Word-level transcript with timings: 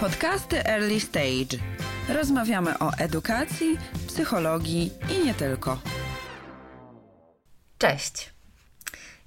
Podcasty 0.00 0.64
Early 0.64 1.00
Stage. 1.00 1.58
Rozmawiamy 2.08 2.78
o 2.78 2.92
edukacji, 2.98 3.78
psychologii 4.06 4.92
i 5.10 5.26
nie 5.26 5.34
tylko. 5.34 5.78
Cześć. 7.78 8.32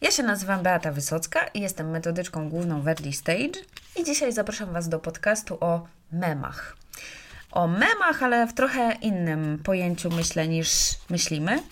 Ja 0.01 0.11
się 0.11 0.23
nazywam 0.23 0.63
Beata 0.63 0.91
Wysocka 0.91 1.47
i 1.47 1.61
jestem 1.61 1.89
metodyczką 1.89 2.49
główną 2.49 2.81
w 2.81 2.87
Early 2.87 3.13
Stage 3.13 3.59
i 3.95 4.03
dzisiaj 4.03 4.33
zapraszam 4.33 4.73
Was 4.73 4.89
do 4.89 4.99
podcastu 4.99 5.57
o 5.59 5.87
memach. 6.11 6.77
O 7.51 7.67
memach, 7.67 8.23
ale 8.23 8.47
w 8.47 8.53
trochę 8.53 8.93
innym 9.01 9.59
pojęciu 9.63 10.09
myślę 10.09 10.47
niż 10.47 10.69
myślimy. 11.09 11.63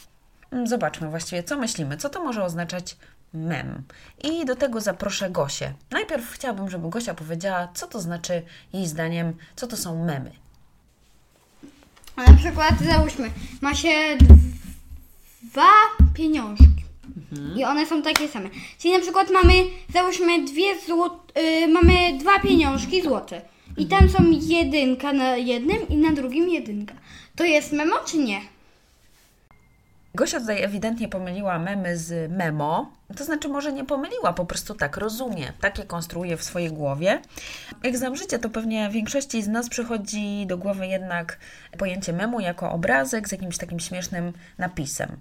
Zobaczmy 0.65 1.09
właściwie, 1.09 1.43
co 1.43 1.57
myślimy, 1.57 1.97
co 1.97 2.09
to 2.09 2.23
może 2.23 2.43
oznaczać 2.43 2.97
mem. 3.33 3.83
I 4.23 4.45
do 4.45 4.55
tego 4.55 4.81
zaproszę 4.81 5.29
Gosię. 5.29 5.73
Najpierw 5.91 6.31
chciałabym, 6.31 6.69
żeby 6.69 6.89
Gosia 6.89 7.13
powiedziała, 7.13 7.67
co 7.73 7.87
to 7.87 7.99
znaczy 7.99 8.41
jej 8.73 8.87
zdaniem, 8.87 9.33
co 9.55 9.67
to 9.67 9.77
są 9.77 10.05
memy. 10.05 10.31
Na 12.17 12.33
przykład 12.33 12.73
załóżmy, 12.79 13.31
ma 13.61 13.75
się 13.75 14.17
dwa 15.43 15.71
pieniążki. 16.13 16.65
I 17.55 17.63
one 17.63 17.85
są 17.85 18.01
takie 18.01 18.27
same. 18.27 18.49
Czyli 18.79 18.93
na 18.93 18.99
przykład 18.99 19.31
mamy, 19.31 19.53
załóżmy 19.93 20.45
dwie 20.45 20.79
złot, 20.87 21.31
y, 21.37 21.67
mamy 21.67 22.17
dwa 22.17 22.39
pieniążki 22.39 23.01
złote. 23.01 23.41
I 23.77 23.85
tam 23.85 24.09
są 24.09 24.23
jedynka 24.31 25.13
na 25.13 25.37
jednym 25.37 25.87
i 25.87 25.97
na 25.97 26.11
drugim 26.11 26.49
jedynka. 26.49 26.95
To 27.35 27.43
jest 27.43 27.71
memo 27.71 27.95
czy 28.05 28.17
nie? 28.17 28.41
Gosia 30.19 30.39
tutaj 30.39 30.63
ewidentnie 30.63 31.07
pomyliła 31.07 31.59
memy 31.59 31.97
z 31.97 32.31
memo, 32.31 32.91
to 33.17 33.23
znaczy 33.23 33.47
może 33.47 33.73
nie 33.73 33.85
pomyliła, 33.85 34.33
po 34.33 34.45
prostu 34.45 34.75
tak 34.75 34.97
rozumie, 34.97 35.53
takie 35.61 35.83
konstruuje 35.83 36.37
w 36.37 36.43
swojej 36.43 36.71
głowie. 36.71 37.21
Jak 37.83 37.97
znam 37.97 38.15
życie, 38.15 38.39
to 38.39 38.49
pewnie 38.49 38.89
większości 38.89 39.43
z 39.43 39.47
nas 39.47 39.69
przychodzi 39.69 40.45
do 40.47 40.57
głowy 40.57 40.87
jednak 40.87 41.37
pojęcie 41.77 42.13
memu 42.13 42.39
jako 42.39 42.71
obrazek 42.71 43.29
z 43.29 43.31
jakimś 43.31 43.57
takim 43.57 43.79
śmiesznym 43.79 44.33
napisem. 44.57 45.17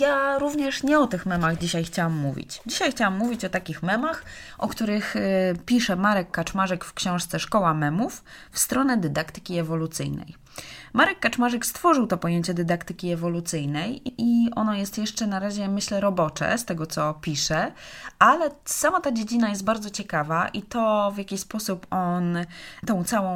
Ja 0.00 0.38
również 0.38 0.82
nie 0.82 0.98
o 0.98 1.06
tych 1.06 1.26
memach 1.26 1.58
dzisiaj 1.58 1.84
chciałam 1.84 2.16
mówić. 2.16 2.60
Dzisiaj 2.66 2.90
chciałam 2.90 3.18
mówić 3.18 3.44
o 3.44 3.48
takich 3.48 3.82
memach, 3.82 4.24
o 4.58 4.68
których 4.68 5.16
y, 5.16 5.20
pisze 5.66 5.96
Marek 5.96 6.30
Kaczmarzyk 6.30 6.84
w 6.84 6.94
książce 6.94 7.38
Szkoła 7.40 7.74
Memów 7.74 8.24
w 8.50 8.58
stronę 8.58 8.96
dydaktyki 8.96 9.58
ewolucyjnej. 9.58 10.43
Marek 10.92 11.20
Kaczmarzyk 11.20 11.66
stworzył 11.66 12.06
to 12.06 12.18
pojęcie 12.18 12.54
dydaktyki 12.54 13.12
ewolucyjnej 13.12 14.02
i 14.18 14.50
ono 14.56 14.74
jest 14.74 14.98
jeszcze 14.98 15.26
na 15.26 15.38
razie, 15.38 15.68
myślę, 15.68 16.00
robocze 16.00 16.58
z 16.58 16.64
tego, 16.64 16.86
co 16.86 17.14
pisze, 17.14 17.72
ale 18.18 18.50
sama 18.64 19.00
ta 19.00 19.12
dziedzina 19.12 19.48
jest 19.48 19.64
bardzo 19.64 19.90
ciekawa 19.90 20.48
i 20.48 20.62
to, 20.62 21.12
w 21.14 21.18
jaki 21.18 21.38
sposób 21.38 21.86
on 21.90 22.38
tą 22.86 23.04
całą 23.04 23.34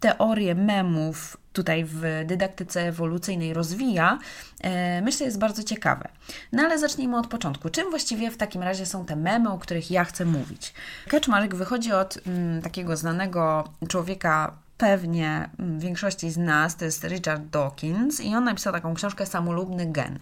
teorię 0.00 0.54
memów 0.54 1.36
tutaj 1.52 1.84
w 1.84 2.02
dydaktyce 2.26 2.80
ewolucyjnej 2.80 3.54
rozwija, 3.54 4.18
e, 4.60 5.02
myślę, 5.02 5.26
jest 5.26 5.38
bardzo 5.38 5.62
ciekawe. 5.62 6.08
No 6.52 6.62
ale 6.62 6.78
zacznijmy 6.78 7.18
od 7.18 7.26
początku. 7.26 7.70
Czym 7.70 7.90
właściwie 7.90 8.30
w 8.30 8.36
takim 8.36 8.62
razie 8.62 8.86
są 8.86 9.04
te 9.04 9.16
memy, 9.16 9.50
o 9.50 9.58
których 9.58 9.90
ja 9.90 10.04
chcę 10.04 10.24
mówić? 10.24 10.74
Kaczmarek 11.08 11.54
wychodzi 11.54 11.92
od 11.92 12.18
mm, 12.26 12.62
takiego 12.62 12.96
znanego 12.96 13.64
człowieka 13.88 14.52
pewnie 14.82 15.50
większości 15.78 16.30
z 16.30 16.36
nas, 16.36 16.76
to 16.76 16.84
jest 16.84 17.04
Richard 17.04 17.42
Dawkins 17.42 18.20
i 18.20 18.34
on 18.34 18.44
napisał 18.44 18.72
taką 18.72 18.94
książkę 18.94 19.26
Samolubny 19.26 19.86
gen. 19.86 20.18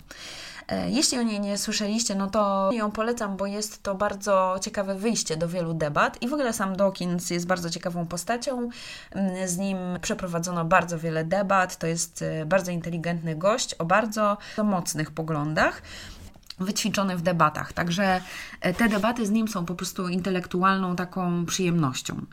E, 0.69 0.91
jeśli 0.91 1.19
o 1.19 1.23
niej 1.23 1.41
nie 1.41 1.59
słyszeliście, 1.59 2.15
no 2.15 2.31
to 2.31 2.71
ją 2.73 2.91
polecam, 2.91 3.37
bo 3.37 3.47
jest 3.47 3.83
to 3.83 3.95
bardzo 3.95 4.57
ciekawe 4.63 4.95
wyjście 4.95 5.37
do 5.37 5.49
wielu 5.49 5.75
debat 5.75 6.23
i 6.23 6.29
w 6.29 6.33
ogóle 6.33 6.53
sam 6.53 6.77
Dawkins 6.77 7.31
jest 7.31 7.47
bardzo 7.47 7.71
ciekawą 7.71 8.07
postacią. 8.07 8.69
Z 9.47 9.59
nim 9.59 9.79
przeprowadzono 10.03 10.65
bardzo 10.65 10.99
wiele 10.99 11.25
debat. 11.25 11.77
To 11.77 11.87
jest 11.87 12.23
e, 12.23 12.47
bardzo 12.47 12.71
inteligentny 12.71 13.37
gość 13.37 13.75
o 13.75 13.85
bardzo 13.85 14.39
mocnych 14.65 15.11
poglądach 15.11 15.83
wyćwiczony 16.59 17.17
w 17.17 17.23
debatach. 17.23 17.73
Także 17.73 18.21
e, 18.61 18.75
te 18.75 18.89
debaty 18.89 19.27
z 19.27 19.31
nim 19.31 19.49
są 19.49 19.67
po 19.67 19.75
prostu 19.75 20.09
intelektualną 20.09 20.97
taką 20.97 21.47
przyjemnością 21.47 22.27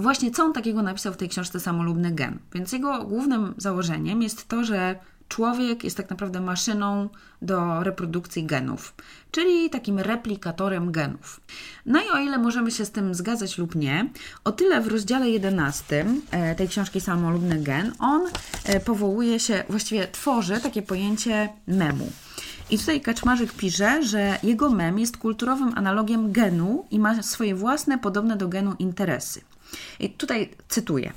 właśnie 0.00 0.30
co 0.30 0.44
on 0.44 0.52
takiego 0.52 0.82
napisał 0.82 1.12
w 1.12 1.16
tej 1.16 1.28
książce 1.28 1.60
Samolubny 1.60 2.12
Gen. 2.12 2.38
Więc 2.54 2.72
jego 2.72 3.04
głównym 3.04 3.54
założeniem 3.56 4.22
jest 4.22 4.48
to, 4.48 4.64
że 4.64 4.96
człowiek 5.30 5.84
jest 5.84 5.96
tak 5.96 6.10
naprawdę 6.10 6.40
maszyną 6.40 7.08
do 7.42 7.82
reprodukcji 7.82 8.44
genów, 8.44 8.94
czyli 9.30 9.70
takim 9.70 9.98
replikatorem 9.98 10.92
genów. 10.92 11.40
No 11.86 12.00
i 12.00 12.10
o 12.10 12.18
ile 12.18 12.38
możemy 12.38 12.70
się 12.70 12.84
z 12.84 12.90
tym 12.90 13.14
zgadzać 13.14 13.58
lub 13.58 13.74
nie, 13.74 14.10
o 14.44 14.52
tyle 14.52 14.80
w 14.80 14.88
rozdziale 14.88 15.30
11 15.30 16.06
e, 16.30 16.54
tej 16.54 16.68
książki 16.68 17.00
Samolubny 17.00 17.62
Gen 17.62 17.92
on 17.98 18.22
e, 18.64 18.80
powołuje 18.80 19.40
się, 19.40 19.64
właściwie 19.68 20.08
tworzy 20.08 20.60
takie 20.60 20.82
pojęcie 20.82 21.48
memu. 21.66 22.12
I 22.70 22.78
tutaj 22.78 23.00
Kaczmarzyk 23.00 23.52
pisze, 23.52 24.02
że 24.02 24.38
jego 24.42 24.70
mem 24.70 24.98
jest 24.98 25.16
kulturowym 25.16 25.72
analogiem 25.76 26.32
genu 26.32 26.84
i 26.90 26.98
ma 26.98 27.22
swoje 27.22 27.54
własne, 27.54 27.98
podobne 27.98 28.36
do 28.36 28.48
genu 28.48 28.74
interesy. 28.78 29.40
I 30.00 30.10
tutaj 30.10 30.48
cytuję. 30.68 31.12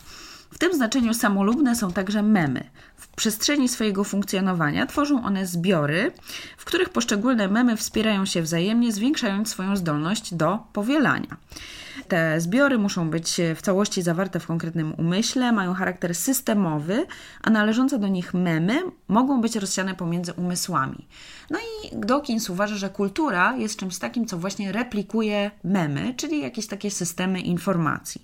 W 0.54 0.58
tym 0.58 0.74
znaczeniu 0.74 1.14
samolubne 1.14 1.76
są 1.76 1.92
także 1.92 2.24
memy. 2.24 2.64
W 2.96 3.08
przestrzeni 3.08 3.70
swojego 3.70 4.04
funkcjonowania 4.04 4.86
tworzą 4.86 5.24
one 5.24 5.48
zbiory, 5.48 6.12
w 6.58 6.66
których 6.66 6.90
poszczególne 6.90 7.48
memy 7.48 7.78
wspierają 7.78 8.26
się 8.26 8.42
wzajemnie, 8.42 8.92
zwiększając 8.92 9.50
swoją 9.50 9.76
zdolność 9.76 10.34
do 10.34 10.60
powielania. 10.74 11.38
Te 12.08 12.42
zbiory 12.42 12.78
muszą 12.78 13.10
być 13.10 13.42
w 13.56 13.62
całości 13.62 14.02
zawarte 14.02 14.40
w 14.40 14.48
konkretnym 14.48 14.94
umyśle, 14.98 15.52
mają 15.52 15.74
charakter 15.74 16.16
systemowy, 16.16 17.06
a 17.42 17.50
należące 17.50 18.00
do 18.00 18.08
nich 18.08 18.34
memy 18.34 18.82
mogą 19.08 19.42
być 19.42 19.56
rozsiane 19.56 19.96
pomiędzy 19.96 20.34
umysłami. 20.34 21.08
No 21.50 21.60
i 21.60 21.96
Dawkins 22.00 22.50
uważa, 22.50 22.76
że 22.76 22.90
kultura 22.90 23.56
jest 23.56 23.80
czymś 23.80 23.98
takim, 23.98 24.26
co 24.26 24.38
właśnie 24.38 24.72
replikuje 24.72 25.52
memy, 25.64 26.14
czyli 26.18 26.42
jakieś 26.42 26.68
takie 26.68 26.92
systemy 26.92 27.42
informacji. 27.42 28.22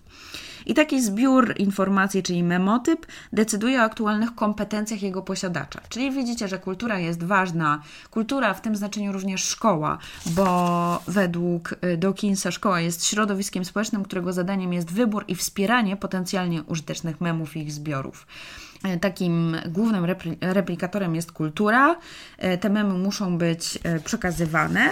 I 0.66 0.74
taki 0.74 1.02
zbiór 1.02 1.54
informacji, 1.58 2.24
czyli 2.24 2.44
memotyp, 2.44 3.06
decyduje 3.34 3.80
o 3.80 3.84
aktualnych 3.84 4.36
kompetencjach 4.36 5.02
jego 5.02 5.22
posiadacza. 5.22 5.82
Czyli 5.90 6.12
widzicie, 6.12 6.48
że 6.48 6.60
kultura 6.60 7.00
jest 7.00 7.24
ważna. 7.24 7.82
Kultura 8.12 8.54
w 8.54 8.62
tym 8.62 8.76
znaczeniu 8.76 9.12
również 9.12 9.44
szkoła, 9.44 9.98
bo 10.26 11.04
według 11.08 11.76
y, 11.94 11.98
Dawkinsa 11.98 12.52
szkoła 12.52 12.82
jest 12.82 13.06
środowiskiem 13.06 13.66
społecznym, 13.66 14.04
którego 14.04 14.34
zadaniem 14.34 14.74
jest 14.74 14.92
wybór 14.92 15.26
i 15.28 15.36
wspieranie 15.36 15.98
potencjalnie 15.98 16.64
użytecznych 16.64 17.22
memów 17.22 17.58
i 17.58 17.60
ich 17.60 17.72
zbiorów. 17.72 18.28
E, 18.84 19.00
takim 19.00 19.58
głównym 19.68 20.06
replikatorem 20.42 21.16
jest 21.16 21.32
kultura. 21.32 21.96
E, 22.38 22.58
te 22.58 22.70
memy 22.70 22.94
muszą 22.94 23.38
być 23.38 23.80
e, 23.84 24.00
przekazywane 24.00 24.90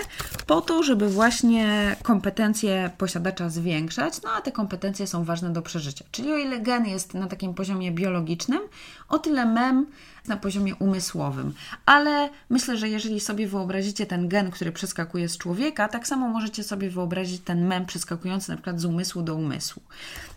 po 0.47 0.61
to, 0.61 0.83
żeby 0.83 1.09
właśnie 1.09 1.95
kompetencje 2.03 2.89
posiadacza 2.97 3.49
zwiększać, 3.49 4.21
no 4.23 4.29
a 4.29 4.41
te 4.41 4.51
kompetencje 4.51 5.07
są 5.07 5.23
ważne 5.23 5.53
do 5.53 5.61
przeżycia. 5.61 6.05
Czyli 6.11 6.31
o 6.31 6.37
ile 6.37 6.59
gen 6.59 6.85
jest 6.85 7.13
na 7.13 7.27
takim 7.27 7.53
poziomie 7.53 7.91
biologicznym, 7.91 8.61
o 9.09 9.19
tyle 9.19 9.45
mem 9.45 9.85
na 10.27 10.37
poziomie 10.37 10.75
umysłowym. 10.75 11.53
Ale 11.85 12.29
myślę, 12.49 12.77
że 12.77 12.89
jeżeli 12.89 13.19
sobie 13.19 13.47
wyobrazicie 13.47 14.05
ten 14.05 14.27
gen, 14.27 14.51
który 14.51 14.71
przeskakuje 14.71 15.29
z 15.29 15.37
człowieka, 15.37 15.87
tak 15.87 16.07
samo 16.07 16.29
możecie 16.29 16.63
sobie 16.63 16.89
wyobrazić 16.89 17.41
ten 17.41 17.67
mem 17.67 17.85
przeskakujący 17.85 18.51
na 18.51 18.55
przykład 18.55 18.79
z 18.79 18.85
umysłu 18.85 19.21
do 19.21 19.35
umysłu. 19.35 19.81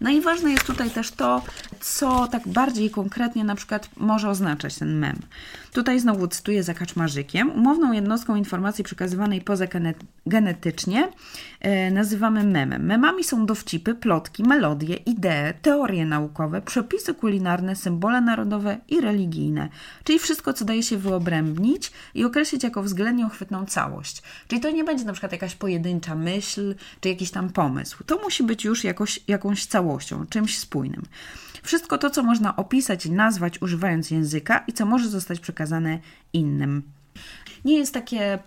No 0.01 0.11
i 0.11 0.21
ważne 0.21 0.51
jest 0.51 0.65
tutaj 0.65 0.91
też 0.91 1.11
to, 1.11 1.43
co 1.81 2.29
tak 2.29 2.49
bardziej 2.49 2.91
konkretnie 2.91 3.45
na 3.45 3.55
przykład 3.55 3.89
może 3.97 4.29
oznaczać 4.31 4.75
ten 4.75 4.99
mem. 4.99 5.19
Tutaj 5.73 6.01
znowu 6.01 6.29
cytuję 6.29 6.63
za 6.63 6.75
kaczmarzykiem. 6.75 7.51
Umowną 7.51 7.93
jednostką 7.93 8.37
informacji 8.37 8.85
przekazywanej 8.85 9.41
pozagenetycznie 9.41 11.09
e, 11.60 11.60
nazywamy 11.93 12.45
memem. 12.45 12.87
Memami 12.87 13.25
są 13.25 13.47
dowcipy, 13.47 13.95
plotki, 13.95 14.43
melodie, 14.43 14.97
idee, 14.97 15.55
teorie 15.63 16.07
naukowe, 16.07 16.63
przepisy 16.63 17.15
kulinarne, 17.15 17.77
symbole 17.77 18.21
narodowe 18.21 18.79
i 18.89 19.01
religijne. 19.01 19.69
Czyli 20.05 20.19
wszystko, 20.19 20.53
co 20.53 20.65
daje 20.65 20.83
się 20.83 20.97
wyobrębnić 20.97 21.93
i 22.15 22.25
określić 22.25 22.65
jako 22.65 22.83
względnie 22.83 23.27
uchwytną 23.27 23.67
całość. 23.67 24.23
Czyli 24.49 24.61
to 24.61 24.71
nie 24.71 24.85
będzie 24.85 25.05
na 25.05 25.13
przykład 25.13 25.33
jakaś 25.33 25.55
pojedyncza 25.55 26.15
myśl, 26.15 26.75
czy 27.01 27.09
jakiś 27.09 27.31
tam 27.31 27.51
pomysł. 27.51 28.05
To 28.05 28.19
musi 28.19 28.43
być 28.43 28.65
już 28.65 28.85
jakoś, 28.85 29.21
jakąś 29.29 29.67
całością, 29.67 30.27
czymś 30.27 30.59
spójnym. 30.59 31.03
Wszystko 31.63 31.99
to, 31.99 32.11
co 32.11 32.23
można 32.23 32.57
opisać 32.57 33.07
i 33.07 33.13
nazwać 33.13 33.63
używając 33.63 34.11
języka 34.11 34.65
i 34.67 34.73
co 34.73 34.87
może 34.87 35.09
zostać 35.09 35.41
przekazane 35.41 35.99
innym. 36.33 36.83
Nie 37.65 37.79
jest 37.79 37.95
takie 37.95 38.39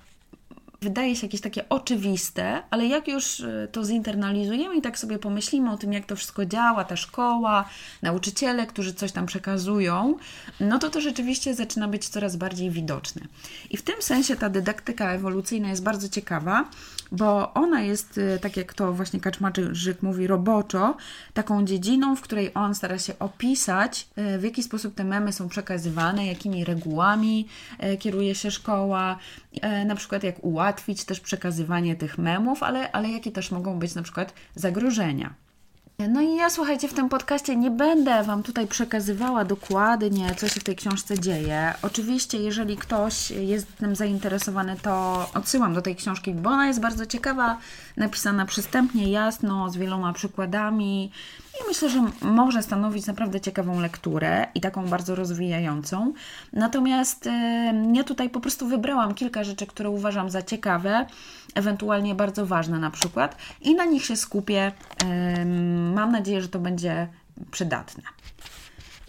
wydaje 0.84 1.16
się 1.16 1.28
jakieś 1.28 1.42
takie 1.42 1.70
oczywiste, 1.70 2.64
ale 2.70 2.86
jak 2.88 3.08
już 3.08 3.40
y, 3.40 3.68
to 3.72 3.86
zinternalizujemy 3.86 4.76
i 4.76 4.82
tak 4.82 5.00
sobie 5.00 5.20
pomyślimy 5.20 5.72
o 5.72 5.78
tym, 5.78 5.94
jak 5.94 6.06
to 6.06 6.16
wszystko 6.16 6.46
działa, 6.46 6.84
ta 6.84 6.96
szkoła, 6.96 7.66
nauczyciele, 8.02 8.68
którzy 8.68 8.94
coś 8.94 9.12
tam 9.12 9.26
przekazują, 9.26 10.18
no 10.60 10.80
to 10.80 10.90
to 10.90 11.02
rzeczywiście 11.02 11.56
zaczyna 11.56 11.88
być 11.88 12.08
coraz 12.08 12.36
bardziej 12.36 12.72
widoczne. 12.72 13.22
I 13.70 13.78
w 13.78 13.82
tym 13.82 14.02
sensie 14.02 14.36
ta 14.36 14.50
dydaktyka 14.50 15.12
ewolucyjna 15.12 15.70
jest 15.70 15.84
bardzo 15.84 16.10
ciekawa, 16.10 16.70
bo 17.14 17.54
ona 17.54 17.82
jest, 17.82 18.18
y, 18.18 18.40
tak 18.42 18.58
jak 18.58 18.74
to 18.74 18.94
właśnie 18.94 19.20
Kaczmarczyk 19.20 20.02
mówi, 20.02 20.28
roboczo, 20.28 20.98
taką 21.34 21.66
dziedziną, 21.66 22.16
w 22.16 22.22
której 22.22 22.52
on 22.54 22.76
stara 22.76 23.00
się 23.00 23.20
opisać, 23.20 24.08
y, 24.36 24.40
w 24.40 24.44
jaki 24.44 24.64
sposób 24.64 24.96
te 24.96 25.04
memy 25.04 25.34
są 25.34 25.50
przekazywane, 25.50 26.26
jakimi 26.26 26.66
regułami 26.66 27.48
y, 27.84 27.98
kieruje 27.98 28.36
się 28.36 28.52
szkoła, 28.52 29.18
na 29.86 29.96
przykład 29.96 30.24
jak 30.24 30.44
ułatwić 30.44 31.04
też 31.06 31.20
przekazywanie 31.20 31.96
tych 31.96 32.18
memów, 32.18 32.64
ale, 32.64 32.92
ale 32.92 33.10
jakie 33.10 33.32
też 33.32 33.52
mogą 33.52 33.80
być 33.80 33.96
na 33.96 34.02
przykład 34.02 34.34
zagrożenia. 34.56 35.34
No 36.10 36.22
i 36.22 36.36
ja 36.36 36.50
słuchajcie, 36.50 36.88
w 36.88 36.94
tym 36.94 37.10
podcaście 37.10 37.56
nie 37.56 37.72
będę 37.72 38.24
Wam 38.24 38.44
tutaj 38.44 38.68
przekazywała 38.68 39.46
dokładnie, 39.46 40.36
co 40.38 40.48
się 40.48 40.60
w 40.60 40.64
tej 40.64 40.76
książce 40.76 41.20
dzieje. 41.20 41.74
Oczywiście, 41.82 42.38
jeżeli 42.38 42.78
ktoś 42.78 43.32
jest 43.32 43.78
tym 43.78 43.96
zainteresowany, 43.96 44.76
to 44.82 45.26
odsyłam 45.34 45.74
do 45.74 45.82
tej 45.82 45.96
książki, 45.96 46.34
bo 46.34 46.50
ona 46.50 46.68
jest 46.68 46.82
bardzo 46.82 47.06
ciekawa, 47.06 47.58
napisana 47.98 48.46
przystępnie, 48.46 49.12
jasno, 49.12 49.70
z 49.70 49.78
wieloma 49.78 50.14
przykładami 50.14 51.12
i 51.62 51.68
myślę, 51.68 51.90
że 51.90 52.04
może 52.22 52.64
stanowić 52.64 53.06
naprawdę 53.06 53.42
ciekawą 53.42 53.80
lekturę 53.80 54.48
i 54.56 54.62
taką 54.62 54.86
bardzo 54.86 55.16
rozwijającą. 55.16 56.14
Natomiast 56.54 57.30
ja 57.94 58.04
tutaj 58.04 58.30
po 58.30 58.40
prostu 58.40 58.68
wybrałam 58.68 59.14
kilka 59.14 59.44
rzeczy, 59.44 59.68
które 59.68 59.90
uważam 59.90 60.30
za 60.30 60.42
ciekawe, 60.42 61.06
ewentualnie 61.56 62.16
bardzo 62.16 62.46
ważne 62.46 62.80
na 62.80 62.92
przykład, 62.92 63.38
i 63.62 63.76
na 63.76 63.86
nich 63.86 64.06
się 64.06 64.16
skupię. 64.16 64.72
Mam 65.94 66.12
nadzieję, 66.12 66.42
że 66.42 66.50
to 66.50 66.60
będzie 66.60 67.08
przydatne. 67.52 68.04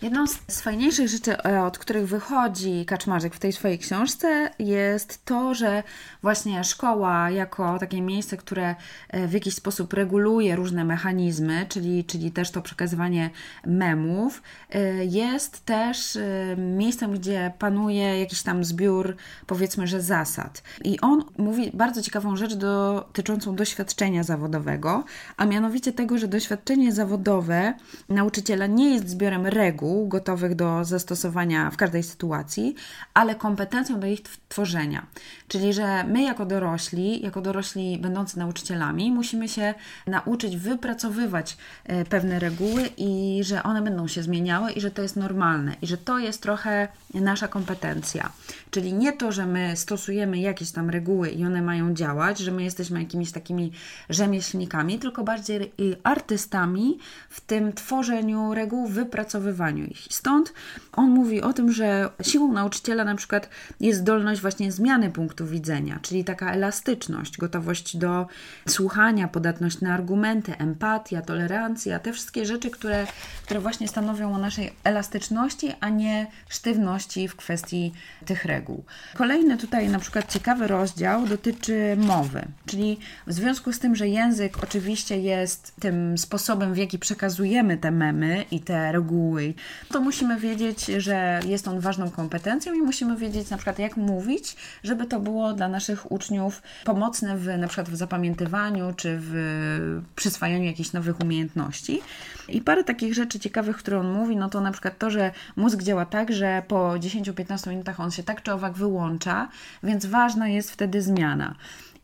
Jedną 0.04 0.26
z 0.26 0.60
fajniejszych 0.60 1.08
rzeczy, 1.08 1.42
e, 1.42 1.62
od 1.62 1.78
których 1.78 2.08
wychodzi 2.08 2.84
Kaczmarzyk 2.86 3.34
w 3.34 3.38
tej 3.38 3.52
swojej 3.52 3.78
książce, 3.78 4.50
jest 4.58 5.24
to, 5.24 5.54
że 5.54 5.82
właśnie 6.22 6.64
szkoła, 6.64 7.30
jako 7.30 7.78
takie 7.78 8.00
miejsce, 8.00 8.36
które 8.36 8.74
e, 9.08 9.26
w 9.26 9.32
jakiś 9.32 9.54
sposób 9.54 9.92
reguluje 9.92 10.56
różne 10.56 10.84
mechanizmy, 10.84 11.66
czyli, 11.68 12.04
czyli 12.04 12.32
też 12.32 12.50
to 12.50 12.62
przekazywanie 12.62 13.30
memów, 13.66 14.42
e, 14.70 15.04
jest 15.04 15.64
też 15.64 16.18
miejscem, 16.56 17.12
gdzie 17.12 17.52
panuje 17.58 18.20
jakiś 18.20 18.42
tam 18.42 18.64
zbiór, 18.64 19.16
powiedzmy, 19.46 19.86
że 19.86 20.02
zasad. 20.02 20.62
I 20.84 21.00
on 21.00 21.24
mówi 21.38 21.70
bardzo 21.74 22.02
ciekawą 22.02 22.36
rzecz 22.36 22.54
dotyczącą 22.54 23.56
doświadczenia 23.56 24.22
zawodowego, 24.22 25.04
a 25.36 25.44
mianowicie 25.44 25.92
tego, 25.92 26.18
że 26.18 26.28
doświadczenie 26.28 26.92
zawodowe 26.92 27.74
nauczyciela 28.08 28.66
nie 28.66 28.94
jest 28.94 29.08
zbiorem 29.08 29.46
reguł, 29.46 29.93
gotowych 30.02 30.54
do 30.54 30.84
zastosowania 30.84 31.70
w 31.70 31.76
każdej 31.76 32.02
sytuacji, 32.02 32.74
ale 33.14 33.34
kompetencją 33.34 34.00
do 34.00 34.06
ich 34.06 34.22
tworzenia. 34.48 35.06
Czyli, 35.48 35.72
że 35.72 36.04
my 36.04 36.22
jako 36.22 36.46
dorośli, 36.46 37.22
jako 37.22 37.40
dorośli 37.40 37.98
będący 37.98 38.38
nauczycielami, 38.38 39.12
musimy 39.12 39.48
się 39.48 39.74
nauczyć 40.06 40.56
wypracowywać 40.56 41.56
e, 41.84 42.04
pewne 42.04 42.38
reguły 42.38 42.88
i 42.96 43.40
że 43.44 43.62
one 43.62 43.82
będą 43.82 44.08
się 44.08 44.22
zmieniały 44.22 44.72
i 44.72 44.80
że 44.80 44.90
to 44.90 45.02
jest 45.02 45.16
normalne 45.16 45.76
i 45.82 45.86
że 45.86 45.96
to 45.96 46.18
jest 46.18 46.42
trochę 46.42 46.88
nasza 47.14 47.48
kompetencja. 47.48 48.32
Czyli 48.70 48.92
nie 48.92 49.12
to, 49.12 49.32
że 49.32 49.46
my 49.46 49.76
stosujemy 49.76 50.38
jakieś 50.38 50.70
tam 50.70 50.90
reguły 50.90 51.30
i 51.30 51.44
one 51.44 51.62
mają 51.62 51.94
działać, 51.94 52.38
że 52.38 52.50
my 52.50 52.64
jesteśmy 52.64 53.00
jakimiś 53.00 53.32
takimi 53.32 53.72
rzemieślnikami, 54.10 54.98
tylko 54.98 55.24
bardziej 55.24 55.72
artystami 56.02 56.98
w 57.28 57.40
tym 57.40 57.72
tworzeniu 57.72 58.54
reguł, 58.54 58.86
wypracowywaniu 58.86 59.84
ich. 59.84 60.06
Stąd 60.10 60.52
on 60.92 61.10
mówi 61.10 61.42
o 61.42 61.52
tym, 61.52 61.72
że 61.72 62.10
siłą 62.22 62.52
nauczyciela 62.52 63.04
na 63.04 63.14
przykład 63.14 63.48
jest 63.80 64.00
zdolność 64.00 64.40
właśnie 64.40 64.72
zmiany 64.72 65.10
punktu 65.10 65.33
widzenia, 65.40 65.98
czyli 66.02 66.24
taka 66.24 66.52
elastyczność, 66.52 67.38
gotowość 67.38 67.96
do 67.96 68.26
słuchania, 68.68 69.28
podatność 69.28 69.80
na 69.80 69.94
argumenty, 69.94 70.56
empatia, 70.58 71.22
tolerancja, 71.22 71.98
te 71.98 72.12
wszystkie 72.12 72.46
rzeczy, 72.46 72.70
które, 72.70 73.06
które 73.42 73.60
właśnie 73.60 73.88
stanowią 73.88 74.34
o 74.34 74.38
naszej 74.38 74.72
elastyczności, 74.84 75.72
a 75.80 75.88
nie 75.88 76.26
sztywności 76.48 77.28
w 77.28 77.36
kwestii 77.36 77.92
tych 78.26 78.44
reguł. 78.44 78.84
Kolejny 79.14 79.56
tutaj 79.56 79.88
na 79.88 79.98
przykład 79.98 80.32
ciekawy 80.32 80.66
rozdział 80.66 81.26
dotyczy 81.26 81.96
mowy, 81.96 82.44
czyli 82.66 82.98
w 83.26 83.32
związku 83.32 83.72
z 83.72 83.78
tym, 83.78 83.96
że 83.96 84.08
język 84.08 84.62
oczywiście 84.62 85.20
jest 85.20 85.74
tym 85.80 86.18
sposobem, 86.18 86.74
w 86.74 86.76
jaki 86.76 86.98
przekazujemy 86.98 87.78
te 87.78 87.90
memy 87.90 88.44
i 88.50 88.60
te 88.60 88.92
reguły, 88.92 89.54
to 89.88 90.00
musimy 90.00 90.40
wiedzieć, 90.40 90.86
że 90.86 91.40
jest 91.46 91.68
on 91.68 91.80
ważną 91.80 92.10
kompetencją 92.10 92.74
i 92.74 92.78
musimy 92.78 93.16
wiedzieć 93.16 93.50
na 93.50 93.56
przykład 93.56 93.78
jak 93.78 93.96
mówić, 93.96 94.56
żeby 94.82 95.06
to 95.06 95.20
było 95.24 95.52
dla 95.52 95.68
naszych 95.68 96.12
uczniów 96.12 96.62
pomocne 96.84 97.36
w 97.36 97.58
na 97.58 97.68
przykład 97.68 97.88
w 97.88 97.96
zapamiętywaniu 97.96 98.92
czy 98.96 99.18
w 99.20 100.00
przyswajaniu 100.16 100.64
jakichś 100.64 100.92
nowych 100.92 101.20
umiejętności. 101.20 102.02
I 102.48 102.60
parę 102.60 102.84
takich 102.84 103.14
rzeczy 103.14 103.40
ciekawych, 103.40 103.76
które 103.76 104.00
on 104.00 104.12
mówi, 104.12 104.36
no 104.36 104.48
to 104.48 104.60
na 104.60 104.72
przykład 104.72 104.98
to, 104.98 105.10
że 105.10 105.32
mózg 105.56 105.82
działa 105.82 106.06
tak, 106.06 106.32
że 106.32 106.62
po 106.68 106.90
10-15 106.90 107.70
minutach 107.70 108.00
on 108.00 108.10
się 108.10 108.22
tak 108.22 108.42
czy 108.42 108.52
owak 108.52 108.72
wyłącza, 108.72 109.48
więc 109.82 110.06
ważna 110.06 110.48
jest 110.48 110.70
wtedy 110.70 111.02
zmiana. 111.02 111.54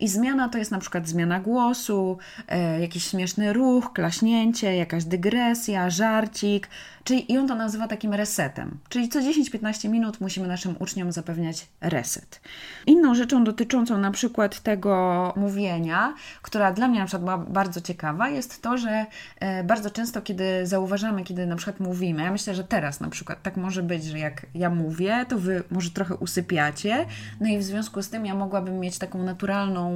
I 0.00 0.08
zmiana 0.08 0.48
to 0.48 0.58
jest 0.58 0.70
na 0.70 0.78
przykład 0.78 1.08
zmiana 1.08 1.40
głosu, 1.40 2.18
e, 2.48 2.80
jakiś 2.80 3.04
śmieszny 3.04 3.52
ruch, 3.52 3.92
klaśnięcie, 3.92 4.76
jakaś 4.76 5.04
dygresja, 5.04 5.90
żarcik, 5.90 6.68
czyli 7.04 7.32
i 7.32 7.38
on 7.38 7.48
to 7.48 7.54
nazywa 7.54 7.88
takim 7.88 8.14
resetem. 8.14 8.78
Czyli 8.88 9.08
co 9.08 9.20
10-15 9.20 9.88
minut 9.88 10.20
musimy 10.20 10.48
naszym 10.48 10.74
uczniom 10.78 11.12
zapewniać 11.12 11.66
reset. 11.80 12.40
Inną 12.86 13.14
rzeczą 13.14 13.44
dotyczącą 13.44 13.98
na 13.98 14.10
przykład 14.10 14.60
tego 14.60 15.32
mówienia, 15.36 16.14
która 16.42 16.72
dla 16.72 16.88
mnie 16.88 16.98
na 16.98 17.06
przykład 17.06 17.22
była 17.22 17.38
bardzo 17.38 17.80
ciekawa, 17.80 18.28
jest 18.28 18.62
to, 18.62 18.78
że 18.78 19.06
e, 19.40 19.64
bardzo 19.64 19.90
często, 19.90 20.22
kiedy 20.22 20.66
zauważamy, 20.66 21.24
kiedy 21.24 21.46
na 21.46 21.56
przykład 21.56 21.80
mówimy, 21.80 22.22
ja 22.22 22.32
myślę, 22.32 22.54
że 22.54 22.64
teraz 22.64 23.00
na 23.00 23.08
przykład 23.08 23.42
tak 23.42 23.56
może 23.56 23.82
być, 23.82 24.04
że 24.04 24.18
jak 24.18 24.46
ja 24.54 24.70
mówię, 24.70 25.26
to 25.28 25.38
wy 25.38 25.62
może 25.70 25.90
trochę 25.90 26.14
usypiacie, 26.14 27.06
no 27.40 27.48
i 27.48 27.58
w 27.58 27.62
związku 27.62 28.02
z 28.02 28.10
tym 28.10 28.26
ja 28.26 28.34
mogłabym 28.34 28.80
mieć 28.80 28.98
taką 28.98 29.22
naturalną 29.22 29.89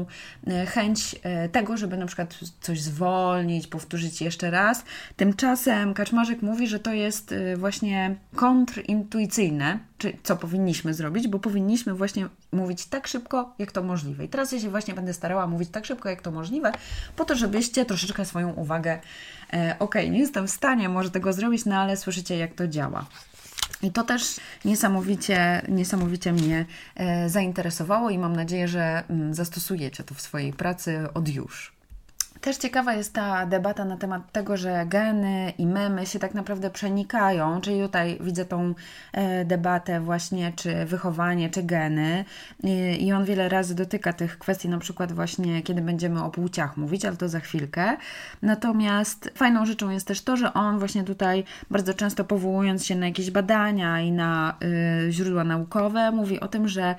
E, 0.47 0.67
chęć 0.67 1.17
e, 1.23 1.49
tego, 1.49 1.77
żeby 1.77 1.97
na 1.97 2.07
przykład 2.07 2.39
coś 2.61 2.81
zwolnić, 2.81 3.67
powtórzyć 3.67 4.21
jeszcze 4.21 4.51
raz. 4.51 4.85
Tymczasem 5.17 5.95
Kaczmarzyk 5.95 6.43
mówi, 6.43 6.69
że 6.69 6.81
to 6.81 6.93
jest 6.93 7.33
e, 7.33 7.57
właśnie 7.57 8.17
kontrintuicyjne, 8.37 9.79
czy 9.99 10.17
co 10.23 10.37
powinniśmy 10.37 10.95
zrobić, 10.95 11.29
bo 11.29 11.39
powinniśmy 11.39 11.95
właśnie 11.95 12.29
mówić 12.53 12.87
tak 12.87 13.07
szybko, 13.07 13.55
jak 13.59 13.73
to 13.73 13.83
możliwe. 13.83 14.25
I 14.25 14.29
teraz 14.29 14.53
ja 14.53 14.61
się 14.61 14.71
właśnie 14.71 14.95
będę 14.95 15.15
starała 15.15 15.47
mówić 15.47 15.69
tak 15.69 15.87
szybko, 15.87 16.09
jak 16.09 16.23
to 16.23 16.31
możliwe, 16.31 16.73
po 17.17 17.25
to, 17.25 17.35
żebyście 17.35 17.85
troszeczkę 17.85 18.25
swoją 18.25 18.53
uwagę, 18.53 19.01
e, 19.53 19.77
ok, 19.79 19.95
nie 19.95 20.19
jestem 20.19 20.47
w 20.47 20.51
stanie 20.51 20.89
może 20.89 21.11
tego 21.11 21.33
zrobić, 21.33 21.65
no 21.65 21.77
ale 21.77 21.97
słyszycie, 21.97 22.37
jak 22.37 22.55
to 22.55 22.69
działa. 22.69 23.07
I 23.83 23.91
to 23.91 24.05
też 24.05 24.37
niesamowicie, 24.65 25.63
niesamowicie 25.69 26.33
mnie 26.33 26.67
e, 26.95 27.29
zainteresowało 27.31 28.11
i 28.11 28.19
mam 28.19 28.37
nadzieję, 28.37 28.69
że 28.69 29.03
mm, 29.09 29.35
zastosujecie 29.35 30.05
to 30.05 30.15
w 30.15 30.21
swojej 30.21 30.53
pracy 30.53 31.09
od 31.15 31.29
już. 31.29 31.74
Też 32.45 32.57
ciekawa 32.57 32.95
jest 32.95 33.13
ta 33.13 33.47
debata 33.47 33.85
na 33.85 33.97
temat 33.97 34.33
tego, 34.33 34.57
że 34.57 34.87
geny 34.87 35.53
i 35.59 35.67
memy 35.67 36.07
się 36.07 36.19
tak 36.19 36.35
naprawdę 36.35 36.71
przenikają, 36.71 37.61
czyli 37.61 37.81
tutaj 37.81 38.19
widzę 38.21 38.45
tą 38.45 38.75
e, 39.13 39.45
debatę 39.45 40.01
właśnie, 40.01 40.53
czy 40.57 40.85
wychowanie, 40.85 41.51
czy 41.51 41.63
geny. 41.63 42.25
I 42.99 43.13
on 43.13 43.25
wiele 43.25 43.49
razy 43.49 43.75
dotyka 43.75 44.13
tych 44.13 44.39
kwestii, 44.39 44.69
na 44.69 44.79
przykład 44.79 45.13
właśnie 45.13 45.63
kiedy 45.63 45.83
będziemy 45.83 46.25
o 46.25 46.31
płciach 46.31 46.77
mówić, 46.77 47.05
ale 47.05 47.17
to 47.17 47.29
za 47.29 47.41
chwilkę. 47.41 47.97
Natomiast 48.43 49.31
fajną 49.35 49.67
rzeczą 49.67 49.91
jest 49.91 50.07
też 50.07 50.23
to, 50.23 50.37
że 50.37 50.55
on 50.55 50.79
właśnie 50.79 51.05
tutaj 51.05 51.45
bardzo 51.71 51.95
często 51.95 52.25
powołując 52.25 52.87
się 52.87 52.97
na 52.97 53.07
jakieś 53.07 53.31
badania 53.31 54.01
i 54.01 54.13
na 54.13 54.57
y, 55.07 55.13
źródła 55.13 55.45
naukowe, 55.45 56.11
mówi 56.11 56.41
o 56.41 56.49
tym, 56.49 56.69
że 56.69 56.95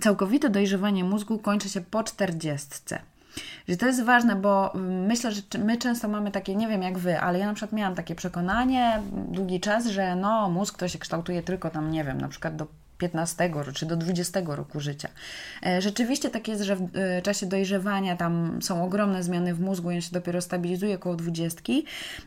całkowite 0.00 0.50
dojrzewanie 0.50 1.04
mózgu 1.04 1.38
kończy 1.38 1.68
się 1.68 1.80
po 1.80 2.02
czterdziestce 2.02 2.98
że 3.68 3.76
to 3.76 3.86
jest 3.86 4.04
ważne, 4.04 4.36
bo 4.36 4.72
myślę, 5.06 5.32
że 5.32 5.42
my 5.58 5.76
często 5.76 6.08
mamy 6.08 6.30
takie, 6.30 6.56
nie 6.56 6.68
wiem 6.68 6.82
jak 6.82 6.98
wy, 6.98 7.20
ale 7.20 7.38
ja 7.38 7.46
na 7.46 7.54
przykład 7.54 7.72
miałam 7.72 7.94
takie 7.94 8.14
przekonanie 8.14 9.02
długi 9.12 9.60
czas, 9.60 9.86
że 9.86 10.16
no 10.16 10.50
mózg 10.50 10.78
to 10.78 10.88
się 10.88 10.98
kształtuje 10.98 11.42
tylko 11.42 11.70
tam, 11.70 11.90
nie 11.90 12.04
wiem, 12.04 12.20
na 12.20 12.28
przykład 12.28 12.56
do 12.56 12.66
15 12.98 13.50
czy 13.74 13.86
do 13.86 13.96
20 13.96 14.40
roku 14.46 14.80
życia. 14.80 15.08
E, 15.66 15.82
rzeczywiście 15.82 16.30
tak 16.30 16.48
jest, 16.48 16.62
że 16.62 16.76
w 16.76 16.88
e, 16.94 17.22
czasie 17.22 17.46
dojrzewania 17.46 18.16
tam 18.16 18.58
są 18.62 18.84
ogromne 18.84 19.22
zmiany 19.22 19.54
w 19.54 19.60
mózgu 19.60 19.88
on 19.88 20.00
się 20.00 20.10
dopiero 20.12 20.40
stabilizuje 20.40 20.94
około 20.94 21.16
20, 21.16 21.60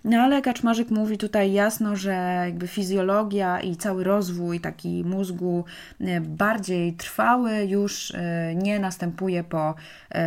no 0.03 0.17
ale 0.17 0.41
Kaczmarzyk 0.41 0.91
mówi 0.91 1.17
tutaj 1.17 1.53
jasno, 1.53 1.95
że 1.95 2.11
jakby 2.45 2.67
fizjologia 2.67 3.59
i 3.59 3.75
cały 3.75 4.03
rozwój 4.03 4.59
taki 4.59 5.03
mózgu 5.03 5.65
e, 6.01 6.21
bardziej 6.21 6.93
trwały 6.93 7.65
już 7.65 8.13
nie 8.55 8.79
następuje 8.79 9.43
po, 9.43 9.75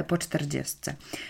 po 0.09 0.19
40. 0.19 0.77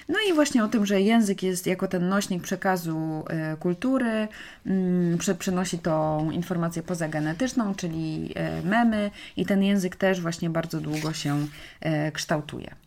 No 0.09 0.18
i 0.30 0.33
właśnie 0.33 0.64
o 0.64 0.68
tym, 0.68 0.87
że 0.87 1.00
język 1.00 1.42
jest 1.42 1.66
jako 1.66 1.88
ten 1.88 2.09
nośnik 2.09 2.42
przekazu 2.42 3.25
kultury, 3.61 4.28
mm, 4.66 5.18
przenosi 5.38 5.78
tą 5.78 6.30
informację 6.30 6.83
pozagenetyczną, 6.83 7.75
czyli 7.75 8.35
memy, 8.64 9.03
i 9.37 9.46
ten 9.46 9.62
język 9.62 9.96
też 9.96 10.20
właśnie 10.20 10.50
bardzo 10.50 10.80
długo 10.80 11.12
się 11.12 11.46
e, 11.80 12.12
kształtuje. 12.12 12.83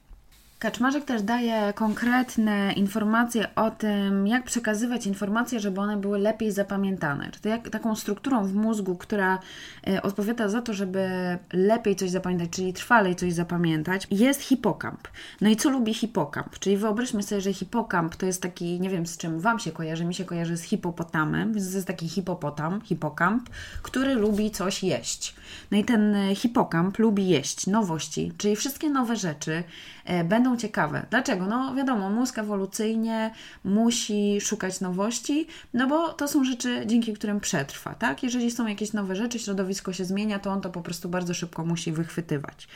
Kaczmarzyk 0.59 1.05
też 1.05 1.21
daje 1.21 1.73
konkretne 1.73 2.73
informacje 2.73 3.55
o 3.55 3.71
tym, 3.71 4.27
jak 4.27 4.43
przekazywać 4.43 5.07
informacje, 5.07 5.59
żeby 5.59 5.81
one 5.81 5.97
były 5.97 6.19
lepiej 6.19 6.51
zapamiętane. 6.51 7.31
Czyli 7.31 7.49
jak, 7.49 7.69
taką 7.69 7.95
strukturą 7.95 8.45
w 8.45 8.53
mózgu, 8.53 8.95
która 8.95 9.39
e, 9.87 10.01
odpowiada 10.01 10.49
za 10.49 10.61
to, 10.61 10.73
żeby 10.73 11.09
lepiej 11.53 11.95
coś 11.95 12.09
zapamiętać, 12.09 12.49
czyli 12.49 12.73
trwalej 12.73 13.15
coś 13.15 13.33
zapamiętać, 13.33 14.07
jest 14.11 14.41
hipokamp. 14.41 15.07
No 15.41 15.49
i 15.49 15.55
co 15.55 15.69
lubi 15.69 15.93
hipokamp? 15.93 16.59
Czyli 16.59 16.77
wyobraźmy 16.77 17.23
sobie, 17.23 17.41
że 17.41 17.53
hipokamp 17.53 18.15
to 18.15 18.25
jest 18.25 18.41
taki, 18.41 18.79
nie 18.79 18.89
wiem 18.89 19.05
z 19.05 19.17
czym 19.17 19.39
Wam 19.39 19.59
się 19.59 19.71
kojarzy, 19.71 20.05
mi 20.05 20.13
się 20.13 20.25
kojarzy 20.25 20.57
z 20.57 20.63
hipopotamem, 20.63 21.53
więc 21.53 21.69
to 21.69 21.75
jest 21.75 21.87
taki 21.87 22.09
hipopotam, 22.09 22.81
hipokamp, 22.81 23.49
który 23.81 24.15
lubi 24.15 24.51
coś 24.51 24.83
jeść. 24.83 25.35
No 25.71 25.77
i 25.77 25.83
ten 25.83 26.15
e, 26.15 26.35
hipokamp 26.35 26.99
lubi 26.99 27.27
jeść 27.27 27.67
nowości, 27.67 28.31
czyli 28.37 28.55
wszystkie 28.55 28.89
nowe 28.89 29.15
rzeczy, 29.15 29.63
E, 30.07 30.23
będą 30.47 30.61
ciekawe. 30.61 31.05
Dlaczego? 31.09 31.45
No 31.45 31.75
wiadomo, 31.75 32.09
mózg 32.09 32.37
ewolucyjnie 32.37 33.31
musi 33.63 34.41
szukać 34.41 34.81
nowości, 34.81 35.47
no 35.73 35.87
bo 35.87 36.13
to 36.13 36.27
są 36.27 36.43
rzeczy, 36.43 36.83
dzięki 36.85 37.13
którym 37.13 37.39
przetrwa, 37.39 37.95
tak? 37.95 38.23
Jeżeli 38.23 38.51
są 38.51 38.67
jakieś 38.67 38.93
nowe 38.93 39.15
rzeczy, 39.15 39.39
środowisko 39.39 39.93
się 39.93 40.05
zmienia, 40.05 40.39
to 40.39 40.49
on 40.49 40.61
to 40.61 40.69
po 40.69 40.81
prostu 40.81 41.09
bardzo 41.09 41.33
szybko 41.33 41.65
musi 41.65 41.91
wychwytywać. 41.91 42.67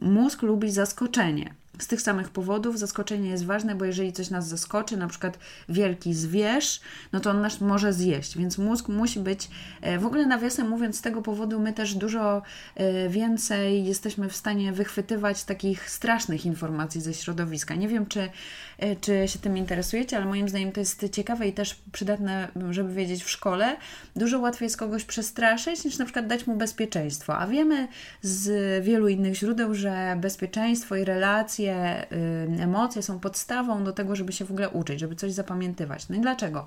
Mózg 0.00 0.42
lubi 0.42 0.70
zaskoczenie. 0.70 1.54
Z 1.78 1.86
tych 1.86 2.00
samych 2.00 2.30
powodów 2.30 2.78
zaskoczenie 2.78 3.30
jest 3.30 3.44
ważne, 3.44 3.74
bo 3.74 3.84
jeżeli 3.84 4.12
coś 4.12 4.30
nas 4.30 4.48
zaskoczy, 4.48 4.96
na 4.96 5.08
przykład 5.08 5.38
wielki 5.68 6.14
zwierz, 6.14 6.80
no 7.12 7.20
to 7.20 7.30
on 7.30 7.40
nas 7.40 7.60
może 7.60 7.92
zjeść, 7.92 8.38
więc 8.38 8.58
mózg 8.58 8.88
musi 8.88 9.20
być, 9.20 9.48
e, 9.80 9.98
w 9.98 10.06
ogóle 10.06 10.26
nawiasem 10.26 10.68
mówiąc, 10.68 10.98
z 10.98 11.00
tego 11.00 11.22
powodu 11.22 11.60
my 11.60 11.72
też 11.72 11.94
dużo 11.94 12.42
e, 12.74 13.08
więcej 13.08 13.84
jesteśmy 13.84 14.28
w 14.28 14.36
stanie 14.36 14.72
wychwytywać 14.72 15.44
takich 15.44 15.90
strasznych 15.90 16.46
informacji 16.46 17.00
ze 17.00 17.14
środowiska. 17.14 17.74
Nie 17.74 17.88
wiem, 17.88 18.06
czy, 18.06 18.30
e, 18.78 18.96
czy 18.96 19.28
się 19.28 19.38
tym 19.38 19.56
interesujecie, 19.56 20.16
ale 20.16 20.26
moim 20.26 20.48
zdaniem 20.48 20.72
to 20.72 20.80
jest 20.80 21.10
ciekawe 21.12 21.48
i 21.48 21.52
też 21.52 21.76
przydatne, 21.92 22.48
żeby 22.70 22.94
wiedzieć 22.94 23.24
w 23.24 23.30
szkole. 23.30 23.76
Dużo 24.16 24.38
łatwiej 24.38 24.66
jest 24.66 24.76
kogoś 24.76 25.04
przestraszyć, 25.04 25.84
niż 25.84 25.98
na 25.98 26.04
przykład 26.04 26.26
dać 26.26 26.46
mu 26.46 26.56
bezpieczeństwo, 26.56 27.38
a 27.38 27.46
wiemy 27.46 27.88
z 28.22 28.84
wielu 28.84 29.08
innych 29.08 29.34
źródeł, 29.34 29.74
że 29.74 30.16
bezpieczeństwo 30.20 30.96
i 30.96 31.04
relacje 31.04 31.67
Y, 31.68 32.62
emocje 32.62 33.02
są 33.02 33.20
podstawą 33.20 33.84
do 33.84 33.92
tego, 33.92 34.16
żeby 34.16 34.32
się 34.32 34.44
w 34.44 34.50
ogóle 34.50 34.70
uczyć, 34.70 35.00
żeby 35.00 35.16
coś 35.16 35.32
zapamiętywać. 35.32 36.08
No 36.08 36.16
i 36.16 36.20
dlaczego? 36.20 36.66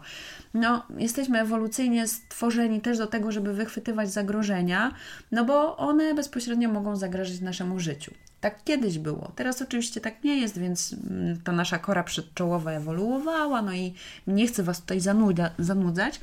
No, 0.54 0.86
jesteśmy 0.98 1.40
ewolucyjnie 1.40 2.08
stworzeni 2.08 2.82
też 2.82 2.98
do 2.98 3.08
tego, 3.08 3.32
żeby 3.32 3.54
wychwytywać 3.54 4.12
zagrożenia, 4.12 4.92
no 5.32 5.46
bo 5.46 5.78
one 5.78 6.14
bezpośrednio 6.14 6.70
mogą 6.70 6.96
zagrażać 6.96 7.42
naszemu 7.42 7.80
życiu. 7.80 8.14
Tak 8.42 8.64
kiedyś 8.64 9.00
było. 9.00 9.32
Teraz 9.36 9.62
oczywiście 9.62 10.02
tak 10.02 10.24
nie 10.24 10.42
jest, 10.42 10.60
więc 10.60 10.96
mm, 11.10 11.42
ta 11.42 11.52
nasza 11.52 11.80
kora 11.80 12.04
przedczołowa 12.04 12.72
ewoluowała, 12.72 13.62
no 13.62 13.74
i 13.74 13.94
nie 14.28 14.48
chcę 14.48 14.64
Was 14.64 14.82
tutaj 14.82 15.00
zanudzać, 15.60 16.20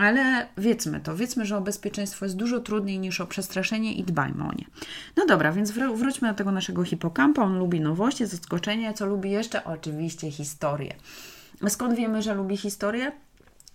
ale 0.00 0.46
wiedzmy 0.58 1.00
to, 1.00 1.16
wiedzmy, 1.16 1.46
że 1.46 1.56
o 1.56 1.60
bezpieczeństwo 1.60 2.24
jest 2.24 2.36
dużo 2.36 2.60
trudniej 2.60 2.98
niż 2.98 3.20
o 3.20 3.26
przestraszenie 3.26 3.94
i 3.94 4.04
dbajmy 4.04 4.44
o 4.44 4.52
nie. 4.52 4.64
No 5.16 5.26
dobra, 5.26 5.52
więc 5.52 5.70
wr 5.70 5.94
wróćmy 5.94 6.28
do 6.28 6.34
tego 6.34 6.52
naszego 6.52 6.84
hipokampa. 6.84 7.42
On 7.42 7.58
lubi 7.58 7.80
nowości, 7.80 8.26
zaskoczenia, 8.26 8.92
co 8.92 9.06
lubi 9.06 9.30
jeszcze? 9.30 9.64
Oczywiście 9.64 10.30
historię. 10.30 10.94
Skąd 11.68 11.94
wiemy, 11.94 12.22
że 12.22 12.34
lubi 12.34 12.56
historię? 12.56 13.12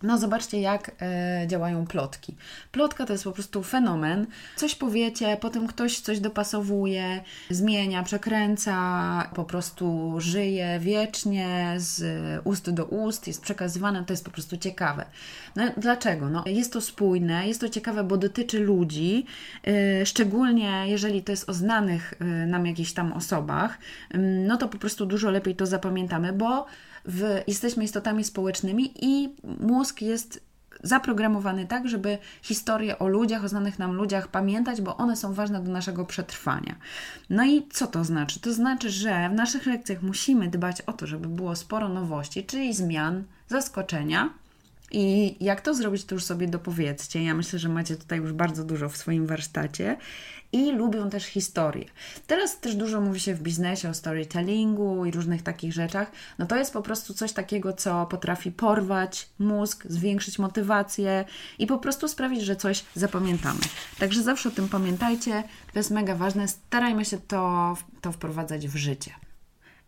No, 0.04 0.18
zobaczcie, 0.18 0.62
jak 0.62 0.92
e, 1.02 1.48
działają 1.48 1.88
plotki. 1.88 2.36
Plotka 2.72 3.06
to 3.06 3.14
jest 3.14 3.24
po 3.24 3.32
prostu 3.32 3.64
fenomen. 3.64 4.28
Coś 4.56 4.75
powiecie, 4.75 5.38
potem 5.42 5.68
ktoś 5.68 6.00
coś 6.00 6.20
dopasowuje, 6.20 7.24
zmienia, 7.50 8.04
przekręca, 8.04 9.30
po 9.36 9.44
prostu 9.44 10.16
żyje 10.18 10.80
wiecznie 10.80 11.74
z 11.78 12.02
ust 12.44 12.70
do 12.70 12.86
ust, 12.86 13.28
jest 13.28 13.42
przekazywane, 13.42 14.06
to 14.06 14.14
jest 14.14 14.25
po 14.25 14.32
prostu 14.32 14.58
ciekawe. 14.58 15.06
No, 15.56 15.64
dlaczego? 15.78 16.30
No, 16.30 16.44
jest 16.46 16.74
to 16.74 16.82
spójne, 16.82 17.48
jest 17.48 17.62
to 17.62 17.70
ciekawe, 17.70 18.04
bo 18.04 18.18
dotyczy 18.18 18.60
ludzi, 18.60 19.25
e, 19.68 20.06
szczególnie 20.06 20.84
jeżeli 20.88 21.24
to 21.24 21.32
jest 21.32 21.50
o 21.50 21.54
znanych 21.54 22.14
e, 22.20 22.25
nam 22.25 22.66
jakichś 22.66 22.94
tam 22.94 23.14
osobach, 23.14 23.78
no 24.48 24.58
to 24.58 24.68
po 24.68 24.78
prostu 24.78 25.06
dużo 25.06 25.32
lepiej 25.32 25.56
to 25.56 25.66
zapamiętamy, 25.66 26.34
bo 26.34 26.66
w, 27.07 27.41
jesteśmy 27.47 27.83
istotami 27.83 28.24
społecznymi 28.24 28.93
i 29.01 29.35
mózg 29.59 30.01
jest 30.01 30.45
zaprogramowany 30.83 31.67
tak, 31.67 31.89
żeby 31.89 32.17
historie 32.41 33.00
o 33.00 33.07
ludziach, 33.07 33.43
o 33.43 33.47
znanych 33.47 33.79
nam 33.79 33.93
ludziach 33.93 34.27
pamiętać, 34.27 34.81
bo 34.81 34.97
one 34.97 35.15
są 35.15 35.33
ważne 35.33 35.63
do 35.63 35.71
naszego 35.71 36.05
przetrwania. 36.05 36.75
No 37.29 37.45
i 37.45 37.67
co 37.71 37.88
to 37.88 38.03
znaczy? 38.03 38.39
To 38.39 38.53
znaczy, 38.53 38.89
że 38.89 39.29
w 39.29 39.33
naszych 39.33 39.65
lekcjach 39.65 40.01
musimy 40.01 40.50
dbać 40.50 40.81
o 40.81 40.93
to, 40.93 41.07
żeby 41.07 41.27
było 41.27 41.55
sporo 41.55 41.89
nowości, 41.89 42.43
czyli 42.43 42.74
zmian, 42.74 43.24
zaskoczenia, 43.47 44.29
i 44.91 45.35
jak 45.39 45.62
to 45.62 45.74
zrobić, 45.74 46.05
to 46.05 46.15
już 46.15 46.24
sobie 46.24 46.47
dopowiedzcie. 46.47 47.24
Ja 47.24 47.33
myślę, 47.33 47.59
że 47.59 47.69
macie 47.69 47.95
tutaj 47.95 48.19
już 48.19 48.33
bardzo 48.33 48.63
dużo 48.63 48.89
w 48.89 48.97
swoim 48.97 49.27
warsztacie 49.27 49.97
i 50.55 50.71
lubią 50.71 51.09
też 51.09 51.25
historię. 51.25 51.85
Teraz 52.27 52.59
też 52.59 52.75
dużo 52.75 53.01
mówi 53.01 53.19
się 53.19 53.35
w 53.35 53.41
biznesie 53.41 53.89
o 53.89 53.93
storytellingu 53.93 55.05
i 55.05 55.12
różnych 55.12 55.43
takich 55.43 55.74
rzeczach. 55.74 56.12
No 56.39 56.45
to 56.45 56.55
jest 56.55 56.74
po 56.74 56.81
prostu 56.81 57.13
coś 57.13 57.33
takiego, 57.33 57.74
co 57.74 58.05
potrafi 58.05 58.51
porwać 58.51 59.29
mózg, 59.39 59.85
zwiększyć 59.89 60.39
motywację 60.39 61.25
i 61.59 61.67
po 61.67 61.77
prostu 61.77 62.07
sprawić, 62.07 62.41
że 62.41 62.55
coś 62.55 62.83
zapamiętamy. 62.93 63.59
Także 64.00 64.24
zawsze 64.24 64.50
o 64.50 64.51
tym 64.51 64.69
pamiętajcie. 64.69 65.43
To 65.74 65.79
jest 65.79 65.91
mega 65.91 66.15
ważne. 66.15 66.47
Starajmy 66.47 67.05
się 67.05 67.17
to, 67.17 67.74
to 68.01 68.12
wprowadzać 68.12 68.67
w 68.67 68.75
życie. 68.75 69.25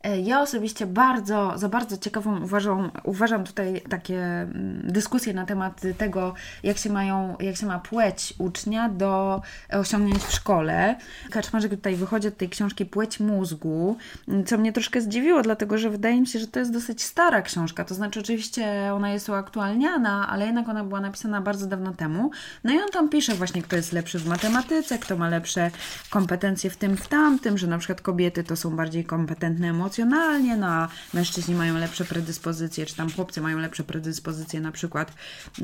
E, 0.03 0.19
ja 0.19 0.41
osobiście 0.41 0.85
bardzo, 0.85 1.53
za 1.55 1.69
bardzo 1.69 1.97
ciekawą 1.97 2.43
uważam, 2.43 2.91
uważam 3.03 3.43
tutaj 3.43 3.81
takie 3.89 4.23
mm, 4.23 4.81
dyskusje 4.83 5.33
na 5.33 5.45
temat 5.45 5.81
tego, 5.97 6.33
jak 6.63 6.77
się, 6.77 6.89
mają, 6.89 7.35
jak 7.39 7.55
się 7.55 7.65
ma 7.65 7.79
płeć 7.79 8.33
ucznia 8.37 8.89
do 8.89 9.41
osiągnięć 9.69 10.23
w 10.23 10.31
szkole. 10.31 10.95
Kaczmarzyk 11.29 11.71
tutaj 11.71 11.95
wychodzi 11.95 12.27
od 12.27 12.37
tej 12.37 12.49
książki 12.49 12.85
Płeć 12.85 13.19
mózgu, 13.19 13.97
co 14.45 14.57
mnie 14.57 14.73
troszkę 14.73 15.01
zdziwiło, 15.01 15.41
dlatego 15.41 15.77
że 15.77 15.89
wydaje 15.89 16.21
mi 16.21 16.27
się, 16.27 16.39
że 16.39 16.47
to 16.47 16.59
jest 16.59 16.73
dosyć 16.73 17.03
stara 17.03 17.41
książka. 17.41 17.85
To 17.85 17.95
znaczy, 17.95 18.19
oczywiście 18.19 18.93
ona 18.93 19.09
jest 19.09 19.29
uaktualniana, 19.29 20.27
ale 20.29 20.45
jednak 20.45 20.69
ona 20.69 20.83
była 20.83 21.01
napisana 21.01 21.41
bardzo 21.41 21.67
dawno 21.67 21.93
temu. 21.93 22.31
No 22.63 22.73
i 22.73 22.77
on 22.77 22.89
tam 22.93 23.09
pisze 23.09 23.33
właśnie, 23.33 23.61
kto 23.61 23.75
jest 23.75 23.93
lepszy 23.93 24.19
w 24.19 24.27
matematyce, 24.27 24.99
kto 24.99 25.17
ma 25.17 25.29
lepsze 25.29 25.71
kompetencje 26.09 26.69
w 26.69 26.77
tym, 26.77 26.97
w 26.97 27.07
tamtym, 27.07 27.57
że 27.57 27.67
na 27.67 27.77
przykład 27.77 28.01
kobiety 28.01 28.43
to 28.43 28.55
są 28.55 28.75
bardziej 28.75 29.05
kompetentne 29.05 29.67
emocjonalnie 29.67 29.96
emocjonalnie, 29.99 30.57
no 30.57 30.67
a 30.67 30.87
mężczyźni 31.13 31.55
mają 31.55 31.77
lepsze 31.77 32.05
predyspozycje, 32.05 32.85
czy 32.85 32.95
tam 32.95 33.11
chłopcy 33.11 33.41
mają 33.41 33.57
lepsze 33.57 33.83
predyspozycje 33.83 34.61
na 34.61 34.71
przykład 34.71 35.11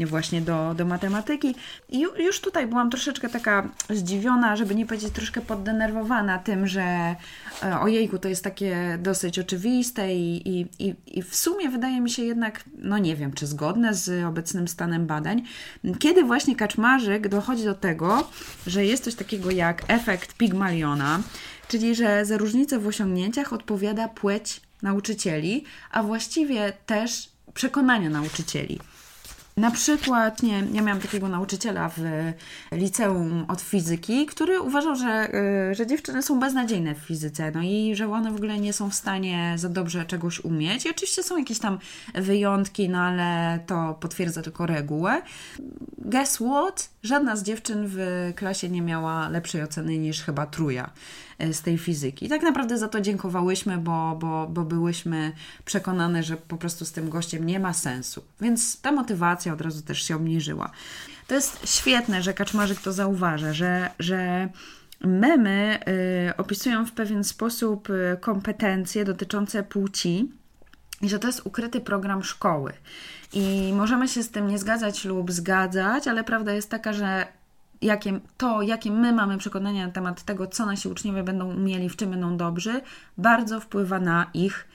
właśnie 0.05 0.41
do, 0.41 0.73
do 0.73 0.85
matematyki. 0.85 1.55
I 1.89 1.99
już 1.99 2.41
tutaj 2.41 2.67
byłam 2.67 2.89
troszeczkę 2.89 3.29
taka 3.29 3.69
zdziwiona, 3.89 4.55
żeby 4.55 4.75
nie 4.75 4.85
powiedzieć 4.85 5.13
troszkę 5.13 5.41
poddenerwowana 5.41 6.39
tym, 6.39 6.67
że 6.67 6.81
e, 7.63 7.79
ojejku, 7.79 8.19
to 8.19 8.27
jest 8.27 8.43
takie 8.43 8.97
dosyć 9.01 9.39
oczywiste 9.39 10.15
i, 10.15 10.49
i, 10.49 10.67
i, 10.79 10.95
i 11.07 11.23
w 11.23 11.35
sumie 11.35 11.69
wydaje 11.69 12.01
mi 12.01 12.09
się 12.09 12.23
jednak, 12.23 12.63
no 12.77 12.97
nie 12.97 13.15
wiem, 13.15 13.33
czy 13.33 13.47
zgodne 13.47 13.93
z 13.93 14.25
obecnym 14.25 14.67
stanem 14.67 15.07
badań, 15.07 15.43
kiedy 15.99 16.23
właśnie 16.23 16.55
Kaczmarzyk 16.55 17.27
dochodzi 17.27 17.63
do 17.63 17.73
tego, 17.73 18.29
że 18.67 18.85
jest 18.85 19.03
coś 19.03 19.15
takiego 19.15 19.51
jak 19.51 19.83
efekt 19.87 20.33
Pigmaliona, 20.33 21.19
czyli 21.67 21.95
że 21.95 22.25
za 22.25 22.37
różnicę 22.37 22.79
w 22.79 22.87
osiągnięciach 22.87 23.53
odpowiada 23.53 24.07
płeć 24.07 24.61
nauczycieli, 24.81 25.63
a 25.91 26.03
właściwie 26.03 26.73
też 26.85 27.29
przekonania 27.53 28.09
nauczycieli. 28.09 28.79
Na 29.57 29.71
przykład, 29.71 30.43
nie, 30.43 30.63
ja 30.73 30.81
miałam 30.81 31.01
takiego 31.01 31.27
nauczyciela 31.27 31.89
w 31.97 32.01
liceum 32.71 33.45
od 33.47 33.61
fizyki, 33.61 34.25
który 34.25 34.61
uważał, 34.61 34.95
że, 34.95 35.29
y, 35.71 35.75
że 35.75 35.87
dziewczyny 35.87 36.23
są 36.23 36.39
beznadziejne 36.39 36.95
w 36.95 36.97
fizyce, 36.97 37.51
no 37.51 37.61
i 37.61 37.95
że 37.95 38.11
one 38.11 38.31
w 38.31 38.35
ogóle 38.35 38.59
nie 38.59 38.73
są 38.73 38.89
w 38.89 38.95
stanie 38.95 39.53
za 39.57 39.69
dobrze 39.69 40.05
czegoś 40.05 40.39
umieć. 40.39 40.85
I 40.85 40.89
oczywiście 40.89 41.23
są 41.23 41.37
jakieś 41.37 41.59
tam 41.59 41.79
wyjątki, 42.15 42.89
no 42.89 42.99
ale 42.99 43.59
to 43.67 43.97
potwierdza 43.99 44.41
tylko 44.41 44.65
regułę. 44.65 45.21
Guess 45.97 46.35
what? 46.35 46.89
Żadna 47.03 47.35
z 47.35 47.43
dziewczyn 47.43 47.85
w 47.87 48.31
klasie 48.35 48.69
nie 48.69 48.81
miała 48.81 49.29
lepszej 49.29 49.63
oceny 49.63 49.97
niż 49.97 50.21
chyba 50.21 50.45
truja. 50.45 50.89
E, 51.43 51.53
z 51.53 51.61
tej 51.61 51.77
fizyki. 51.77 52.25
I 52.25 52.29
tak 52.29 52.41
naprawdę 52.41 52.77
za 52.77 52.87
to 52.87 53.01
dziękowałyśmy, 53.01 53.77
bo, 53.77 54.17
bo, 54.19 54.47
bo 54.47 54.63
byłyśmy 54.63 55.31
przekonane, 55.65 56.23
że 56.23 56.37
po 56.37 56.57
prostu 56.57 56.85
z 56.85 56.91
tym 56.91 57.09
gościem 57.09 57.45
nie 57.45 57.59
ma 57.59 57.73
sensu. 57.73 58.23
Więc 58.41 58.81
ta 58.81 58.91
motywacja 58.91 59.53
od 59.53 59.61
razu 59.61 59.81
też 59.81 60.03
się 60.03 60.15
obniżyła. 60.15 60.69
To 61.27 61.35
jest 61.35 61.67
świetne, 61.67 62.23
że 62.23 62.33
Kaczmarzyk 62.33 62.81
to 62.81 62.93
zauważa, 62.93 63.53
że, 63.53 63.89
że 63.99 64.49
memy 65.01 65.79
y, 66.29 66.37
opisują 66.37 66.85
w 66.85 66.91
pewien 66.91 67.23
sposób 67.23 67.89
y, 67.89 68.17
kompetencje 68.21 69.05
dotyczące 69.05 69.63
płci 69.63 70.31
i 71.01 71.09
że 71.09 71.19
to 71.19 71.27
jest 71.27 71.41
ukryty 71.43 71.81
program 71.81 72.23
szkoły. 72.23 72.73
I 73.33 73.73
możemy 73.75 74.07
się 74.07 74.23
z 74.23 74.29
tym 74.29 74.47
nie 74.47 74.59
zgadzać 74.59 75.05
lub 75.05 75.31
zgadzać, 75.31 76.07
ale 76.07 76.23
prawda 76.23 76.53
jest 76.53 76.69
taka, 76.69 76.93
że 76.93 77.27
jakie, 77.83 78.19
to, 78.37 78.61
jakie 78.61 78.91
my 78.91 79.13
mamy 79.13 79.37
przekonania 79.37 79.87
na 79.87 79.93
temat 79.93 80.23
tego, 80.23 80.47
co 80.47 80.65
nasi 80.65 80.89
uczniowie 80.89 81.23
będą 81.23 81.55
umieli, 81.55 81.89
w 81.89 81.95
czym 81.95 82.09
będą 82.09 82.37
dobrzy, 82.37 82.81
bardzo 83.17 83.59
wpływa 83.59 83.99
na 83.99 84.29
ich 84.33 84.67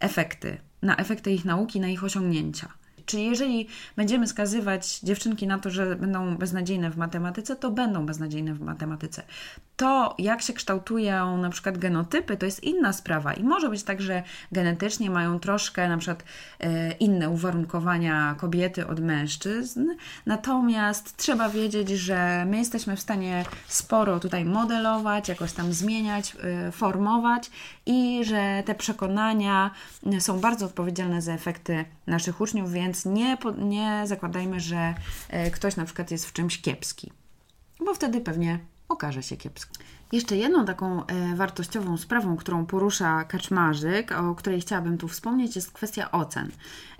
efekty, 0.00 0.58
na 0.82 0.96
efekty 0.96 1.32
ich 1.32 1.44
nauki, 1.44 1.80
na 1.80 1.88
ich 1.88 2.04
osiągnięcia. 2.04 2.68
Czyli 3.06 3.26
jeżeli 3.26 3.68
będziemy 3.96 4.26
skazywać 4.26 5.00
dziewczynki 5.00 5.46
na 5.46 5.58
to, 5.58 5.70
że 5.70 5.96
będą 5.96 6.36
beznadziejne 6.36 6.90
w 6.90 6.96
matematyce, 6.96 7.56
to 7.56 7.70
będą 7.70 8.06
beznadziejne 8.06 8.54
w 8.54 8.60
matematyce. 8.60 9.22
To, 9.76 10.14
jak 10.18 10.42
się 10.42 10.52
kształtują 10.52 11.38
na 11.38 11.50
przykład 11.50 11.78
genotypy, 11.78 12.36
to 12.36 12.46
jest 12.46 12.64
inna 12.64 12.92
sprawa. 12.92 13.34
I 13.34 13.44
może 13.44 13.68
być 13.68 13.82
tak, 13.82 14.00
że 14.02 14.22
genetycznie 14.52 15.10
mają 15.10 15.40
troszkę 15.40 15.88
na 15.88 15.98
przykład 15.98 16.24
e, 16.60 16.92
inne 16.92 17.30
uwarunkowania 17.30 18.34
kobiety 18.38 18.86
od 18.86 19.00
mężczyzn. 19.00 19.86
Natomiast 20.26 21.16
trzeba 21.16 21.48
wiedzieć, 21.48 21.88
że 21.88 22.44
my 22.46 22.58
jesteśmy 22.58 22.96
w 22.96 23.00
stanie 23.00 23.44
sporo 23.66 24.20
tutaj 24.20 24.44
modelować, 24.44 25.28
jakoś 25.28 25.52
tam 25.52 25.72
zmieniać, 25.72 26.36
e, 26.42 26.72
formować 26.72 27.50
i 27.86 28.24
że 28.24 28.62
te 28.66 28.74
przekonania 28.74 29.70
są 30.18 30.40
bardzo 30.40 30.66
odpowiedzialne 30.66 31.22
za 31.22 31.32
efekty 31.32 31.84
naszych 32.06 32.40
uczniów, 32.40 32.72
więc 32.72 32.95
nie, 33.04 33.38
nie 33.58 34.02
zakładajmy, 34.06 34.60
że 34.60 34.94
e, 35.28 35.50
ktoś 35.50 35.76
na 35.76 35.84
przykład 35.84 36.10
jest 36.10 36.26
w 36.26 36.32
czymś 36.32 36.60
kiepski, 36.60 37.12
bo 37.84 37.94
wtedy 37.94 38.20
pewnie 38.20 38.58
okaże 38.88 39.22
się 39.22 39.36
kiepski. 39.36 39.78
Jeszcze 40.12 40.36
jedną 40.36 40.64
taką 40.64 41.06
e, 41.06 41.36
wartościową 41.36 41.96
sprawą, 41.96 42.36
którą 42.36 42.66
porusza 42.66 43.24
Kaczmarzyk, 43.24 44.12
o 44.12 44.34
której 44.34 44.60
chciałabym 44.60 44.98
tu 44.98 45.08
wspomnieć, 45.08 45.56
jest 45.56 45.72
kwestia 45.72 46.10
ocen. 46.10 46.50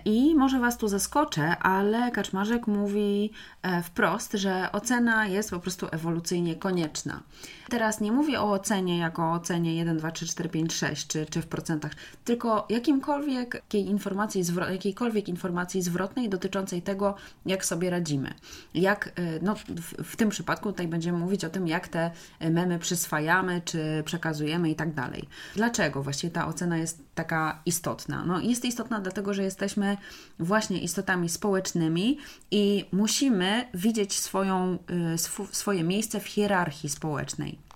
I 0.07 0.35
może 0.35 0.59
Was 0.59 0.77
tu 0.77 0.87
zaskoczę, 0.87 1.57
ale 1.57 2.11
Kaczmarzyk 2.11 2.67
mówi 2.67 3.31
e, 3.61 3.83
wprost, 3.83 4.33
że 4.33 4.69
ocena 4.71 5.27
jest 5.27 5.49
po 5.51 5.59
prostu 5.59 5.87
ewolucyjnie 5.91 6.55
konieczna. 6.55 7.23
Teraz 7.69 8.01
nie 8.01 8.11
mówię 8.11 8.41
o 8.41 8.51
ocenie 8.51 8.97
jako 8.97 9.23
o 9.23 9.33
ocenie 9.33 9.75
1, 9.75 9.97
2, 9.97 10.11
3, 10.11 10.27
4, 10.27 10.49
5, 10.49 10.73
6 10.73 11.07
czy, 11.07 11.25
czy 11.25 11.41
w 11.41 11.47
procentach, 11.47 11.91
tylko 12.25 12.65
jakimkolwiek 12.69 13.63
informacji, 13.73 14.43
jakiejkolwiek 14.71 15.29
informacji 15.29 15.81
zwrotnej 15.81 16.29
dotyczącej 16.29 16.81
tego, 16.81 17.15
jak 17.45 17.65
sobie 17.65 17.89
radzimy. 17.89 18.33
Jak, 18.73 19.07
e, 19.07 19.11
no, 19.41 19.55
w, 19.55 20.03
w 20.03 20.15
tym 20.15 20.29
przypadku 20.29 20.71
tutaj 20.71 20.87
będziemy 20.87 21.17
mówić 21.17 21.45
o 21.45 21.49
tym, 21.49 21.67
jak 21.67 21.87
te 21.87 22.11
memy 22.39 22.79
przyswajamy, 22.79 23.61
czy 23.65 24.03
przekazujemy 24.05 24.69
i 24.69 24.75
tak 24.75 24.93
dalej. 24.93 25.27
Dlaczego 25.55 26.03
właściwie 26.03 26.31
ta 26.31 26.47
ocena 26.47 26.77
jest 26.77 27.06
taka 27.17 27.61
istotna? 27.65 28.25
No, 28.25 28.39
jest 28.39 28.65
istotna 28.65 28.99
dlatego, 28.99 29.33
że 29.33 29.43
jesteśmy 29.43 29.97
właśnie 30.39 30.79
istotami 30.81 31.29
społecznymi 31.29 32.17
i 32.51 32.85
musimy 32.91 33.67
widzieć 33.73 34.13
swoją, 34.13 34.77
y, 35.11 35.13
sw 35.13 35.47
swoje 35.51 35.83
miejsce 35.83 36.19
w 36.19 36.27
hierarchii 36.27 36.89
społecznej. 36.89 37.67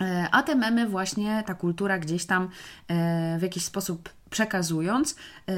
E, 0.00 0.28
a 0.32 0.42
te 0.42 0.54
memy, 0.54 0.88
właśnie 0.88 1.42
ta 1.46 1.54
kultura 1.54 1.98
gdzieś 1.98 2.26
tam 2.26 2.48
e, 2.88 3.38
w 3.38 3.42
jakiś 3.42 3.64
sposób 3.64 4.08
przekazując, 4.30 5.12
y, 5.12 5.54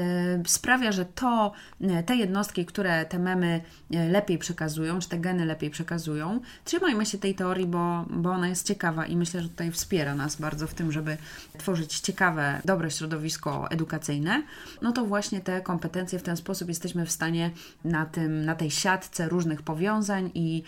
sprawia, 0.47 0.91
że 0.91 1.05
to, 1.05 1.51
y, 1.81 2.03
te 2.03 2.15
jednostki, 2.15 2.65
które 2.65 3.05
te 3.05 3.19
memy 3.19 3.61
y, 3.93 4.09
lepiej 4.09 4.37
przekazują, 4.37 4.99
czy 4.99 5.09
te 5.09 5.19
geny 5.19 5.45
lepiej 5.45 5.69
przekazują, 5.69 6.39
trzymajmy 6.65 7.05
się 7.05 7.17
tej 7.17 7.35
teorii, 7.35 7.65
bo, 7.65 8.05
bo 8.09 8.31
ona 8.31 8.47
jest 8.47 8.67
ciekawa 8.67 9.05
i 9.05 9.17
myślę, 9.17 9.41
że 9.41 9.49
tutaj 9.49 9.71
wspiera 9.71 10.15
nas 10.15 10.35
bardzo 10.35 10.67
w 10.67 10.73
tym, 10.73 10.91
żeby 10.91 11.17
tworzyć 11.57 11.99
ciekawe, 11.99 12.61
dobre 12.65 12.91
środowisko 12.91 13.71
edukacyjne, 13.71 14.43
no 14.81 14.91
to 14.91 15.05
właśnie 15.05 15.41
te 15.41 15.61
kompetencje 15.61 16.19
w 16.19 16.23
ten 16.23 16.37
sposób 16.37 16.69
jesteśmy 16.69 17.05
w 17.05 17.11
stanie 17.11 17.51
na, 17.83 18.05
tym, 18.05 18.45
na 18.45 18.55
tej 18.55 18.71
siatce 18.71 19.29
różnych 19.29 19.61
powiązań 19.61 20.31
i 20.33 20.63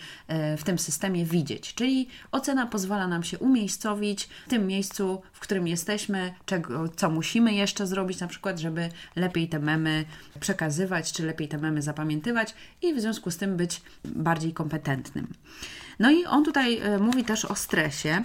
w 0.58 0.62
tym 0.64 0.78
systemie 0.78 1.24
widzieć. 1.24 1.74
Czyli 1.74 2.08
ocena 2.32 2.66
pozwala 2.66 3.08
nam 3.08 3.22
się 3.22 3.38
umiejscowić 3.38 4.24
w 4.24 4.48
tym 4.48 4.66
miejscu, 4.66 5.22
w 5.32 5.40
którym 5.40 5.68
jesteśmy, 5.68 6.34
czego, 6.46 6.88
co 6.88 7.10
musimy 7.10 7.54
jeszcze 7.54 7.86
zrobić, 7.86 7.91
na 8.20 8.28
przykład, 8.28 8.58
żeby 8.58 8.88
lepiej 9.16 9.48
te 9.48 9.58
memy 9.58 10.04
przekazywać, 10.40 11.12
czy 11.12 11.26
lepiej 11.26 11.48
te 11.48 11.58
memy 11.58 11.82
zapamiętywać 11.82 12.54
i 12.82 12.94
w 12.94 13.00
związku 13.00 13.30
z 13.30 13.36
tym 13.36 13.56
być 13.56 13.82
bardziej 14.04 14.52
kompetentnym. 14.52 15.26
No 15.98 16.10
i 16.10 16.24
on 16.24 16.44
tutaj 16.44 16.78
e, 16.78 16.98
mówi 16.98 17.24
też 17.24 17.44
o 17.44 17.54
stresie. 17.54 18.22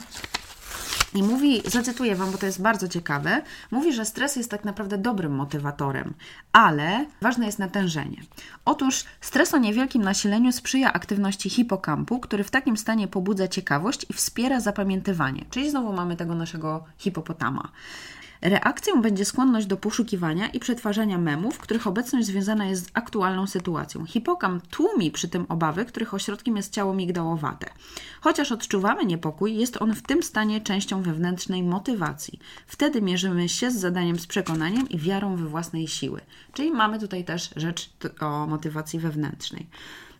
I 1.13 1.23
mówi, 1.23 1.61
zacytuję 1.65 2.15
Wam, 2.15 2.31
bo 2.31 2.37
to 2.37 2.45
jest 2.45 2.61
bardzo 2.61 2.87
ciekawe, 2.87 3.41
mówi, 3.71 3.93
że 3.93 4.05
stres 4.05 4.35
jest 4.35 4.51
tak 4.51 4.65
naprawdę 4.65 4.97
dobrym 4.97 5.35
motywatorem, 5.35 6.13
ale 6.51 7.05
ważne 7.21 7.45
jest 7.45 7.59
natężenie. 7.59 8.21
Otóż 8.65 9.05
stres 9.21 9.53
o 9.53 9.57
niewielkim 9.57 10.03
nasileniu 10.03 10.51
sprzyja 10.51 10.93
aktywności 10.93 11.49
hipokampu, 11.49 12.19
który 12.19 12.43
w 12.43 12.51
takim 12.51 12.77
stanie 12.77 13.07
pobudza 13.07 13.47
ciekawość 13.47 14.05
i 14.09 14.13
wspiera 14.13 14.59
zapamiętywanie. 14.59 15.45
Czyli 15.49 15.69
znowu 15.69 15.93
mamy 15.93 16.15
tego 16.15 16.35
naszego 16.35 16.83
hipopotama. 16.97 17.71
Reakcją 18.41 19.01
będzie 19.01 19.25
skłonność 19.25 19.67
do 19.67 19.77
poszukiwania 19.77 20.47
i 20.47 20.59
przetwarzania 20.59 21.17
memów, 21.17 21.57
których 21.59 21.87
obecność 21.87 22.27
związana 22.27 22.65
jest 22.65 22.85
z 22.85 22.89
aktualną 22.93 23.47
sytuacją. 23.47 24.05
Hipokam 24.05 24.61
tłumi 24.61 25.11
przy 25.11 25.27
tym 25.27 25.45
obawy, 25.49 25.85
których 25.85 26.13
ośrodkiem 26.13 26.57
jest 26.57 26.73
ciało 26.73 26.93
migdałowate. 26.93 27.69
Chociaż 28.21 28.51
odczuwamy 28.51 29.05
niepokój, 29.05 29.55
jest 29.55 29.81
on 29.81 29.95
w 29.95 30.01
tym 30.01 30.23
stanie 30.23 30.61
częścią 30.61 31.01
wewnętrznej 31.01 31.63
motywacji. 31.63 32.39
Wtedy 32.67 33.01
mierzymy 33.01 33.49
się 33.49 33.71
z 33.71 33.75
zadaniem 33.75 34.19
z 34.19 34.27
przekonaniem 34.27 34.89
i 34.89 34.97
wiarą 34.97 35.35
we 35.35 35.45
własnej 35.45 35.87
siły. 35.87 36.21
Czyli 36.53 36.71
mamy 36.71 36.99
tutaj 36.99 37.25
też 37.25 37.49
rzecz 37.55 37.89
o 38.19 38.47
motywacji 38.47 38.99
wewnętrznej. 38.99 39.67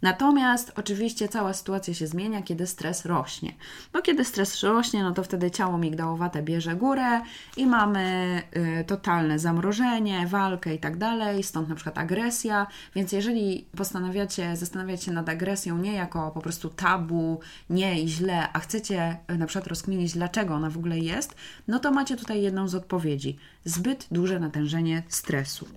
Natomiast 0.02 0.72
oczywiście 0.76 1.28
cała 1.28 1.54
sytuacja 1.54 1.94
się 1.94 2.08
zmienia, 2.08 2.42
kiedy 2.42 2.68
stres 2.68 3.06
rośnie. 3.06 3.54
Bo 3.94 4.02
kiedy 4.02 4.26
stres 4.26 4.64
rośnie, 4.64 5.04
no 5.04 5.12
to 5.12 5.24
wtedy 5.24 5.52
ciało 5.52 5.78
migdałowate 5.78 6.44
bierze 6.44 6.76
górę 6.76 7.22
i 7.58 7.66
mamy 7.66 8.42
y, 8.82 8.84
totalne 8.84 9.40
zamrożenie, 9.40 10.28
walkę 10.28 10.76
i 10.76 10.80
tak 10.80 10.98
dalej, 10.98 11.44
stąd 11.44 11.70
na 11.70 11.76
przykład 11.76 11.98
agresja. 11.98 12.68
Więc 12.96 13.12
jeżeli 13.12 13.66
postanawiacie 13.78 14.56
zastanawiać 14.56 15.04
się 15.04 15.12
nad 15.12 15.30
agresją 15.30 15.78
nie 15.78 15.94
jako 15.94 16.32
po 16.32 16.42
prostu 16.42 16.70
tabu, 16.70 17.40
nie 17.70 18.02
i 18.02 18.10
źle, 18.10 18.54
a 18.54 18.60
chcecie 18.60 19.18
y, 19.32 19.38
na 19.38 19.46
przykład 19.46 19.68
rozkminić, 19.68 20.14
dlaczego 20.14 20.54
ona 20.54 20.70
w 20.70 20.78
ogóle 20.78 21.00
jest, 21.00 21.36
no 21.68 21.80
to 21.80 21.92
macie 21.92 22.18
tutaj 22.18 22.42
jedną 22.42 22.68
z 22.68 22.76
odpowiedzi. 22.76 23.38
Zbyt 23.66 24.08
duże 24.12 24.40
natężenie 24.40 25.04
stresu. 25.08 25.68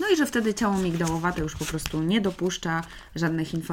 No 0.00 0.06
i 0.08 0.16
że 0.16 0.26
wtedy 0.26 0.54
ciało 0.54 0.78
migdałowate 0.78 1.40
już 1.40 1.56
po 1.56 1.64
prostu 1.64 2.02
nie 2.02 2.20
dopuszcza 2.20 2.82
żadnych 3.14 3.54
informacji. 3.54 3.63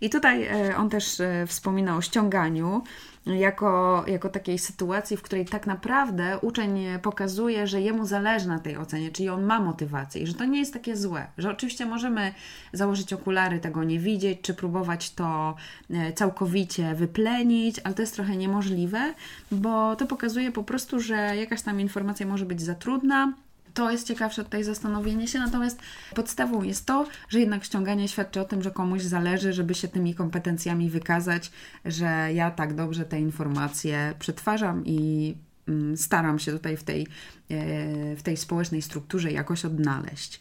I 0.00 0.10
tutaj 0.10 0.44
e, 0.44 0.76
on 0.76 0.90
też 0.90 1.20
e, 1.20 1.46
wspomina 1.46 1.96
o 1.96 2.00
ściąganiu 2.00 2.82
jako, 3.26 4.04
jako 4.06 4.28
takiej 4.28 4.58
sytuacji, 4.58 5.16
w 5.16 5.22
której 5.22 5.46
tak 5.46 5.66
naprawdę 5.66 6.38
uczeń 6.38 6.84
pokazuje, 7.02 7.66
że 7.66 7.80
jemu 7.80 8.06
zależy 8.06 8.48
na 8.48 8.58
tej 8.58 8.76
ocenie, 8.76 9.10
czyli 9.10 9.28
on 9.28 9.44
ma 9.44 9.60
motywację 9.60 10.22
i 10.22 10.26
że 10.26 10.34
to 10.34 10.44
nie 10.44 10.58
jest 10.58 10.72
takie 10.72 10.96
złe, 10.96 11.26
że 11.38 11.50
oczywiście 11.50 11.86
możemy 11.86 12.34
założyć 12.72 13.12
okulary, 13.12 13.60
tego 13.60 13.84
nie 13.84 13.98
widzieć, 13.98 14.40
czy 14.42 14.54
próbować 14.54 15.14
to 15.14 15.54
e, 15.90 16.12
całkowicie 16.12 16.94
wyplenić, 16.94 17.80
ale 17.84 17.94
to 17.94 18.02
jest 18.02 18.14
trochę 18.14 18.36
niemożliwe, 18.36 19.14
bo 19.52 19.96
to 19.96 20.06
pokazuje 20.06 20.52
po 20.52 20.64
prostu, 20.64 21.00
że 21.00 21.36
jakaś 21.36 21.62
tam 21.62 21.80
informacja 21.80 22.26
może 22.26 22.46
być 22.46 22.62
za 22.62 22.74
trudna, 22.74 23.32
to 23.74 23.90
jest 23.90 24.06
ciekawsze 24.06 24.44
tutaj 24.44 24.64
zastanowienie 24.64 25.28
się, 25.28 25.38
natomiast 25.38 25.78
podstawą 26.14 26.62
jest 26.62 26.86
to, 26.86 27.06
że 27.28 27.40
jednak 27.40 27.64
ściąganie 27.64 28.08
świadczy 28.08 28.40
o 28.40 28.44
tym, 28.44 28.62
że 28.62 28.70
komuś 28.70 29.02
zależy, 29.02 29.52
żeby 29.52 29.74
się 29.74 29.88
tymi 29.88 30.14
kompetencjami 30.14 30.90
wykazać, 30.90 31.50
że 31.84 32.28
ja 32.34 32.50
tak 32.50 32.74
dobrze 32.74 33.04
te 33.04 33.20
informacje 33.20 34.14
przetwarzam 34.18 34.82
i 34.86 35.34
mm, 35.68 35.96
staram 35.96 36.38
się 36.38 36.52
tutaj 36.52 36.76
w 36.76 36.84
tej, 36.84 37.06
e, 37.50 38.16
w 38.16 38.22
tej 38.22 38.36
społecznej 38.36 38.82
strukturze 38.82 39.32
jakoś 39.32 39.64
odnaleźć 39.64 40.40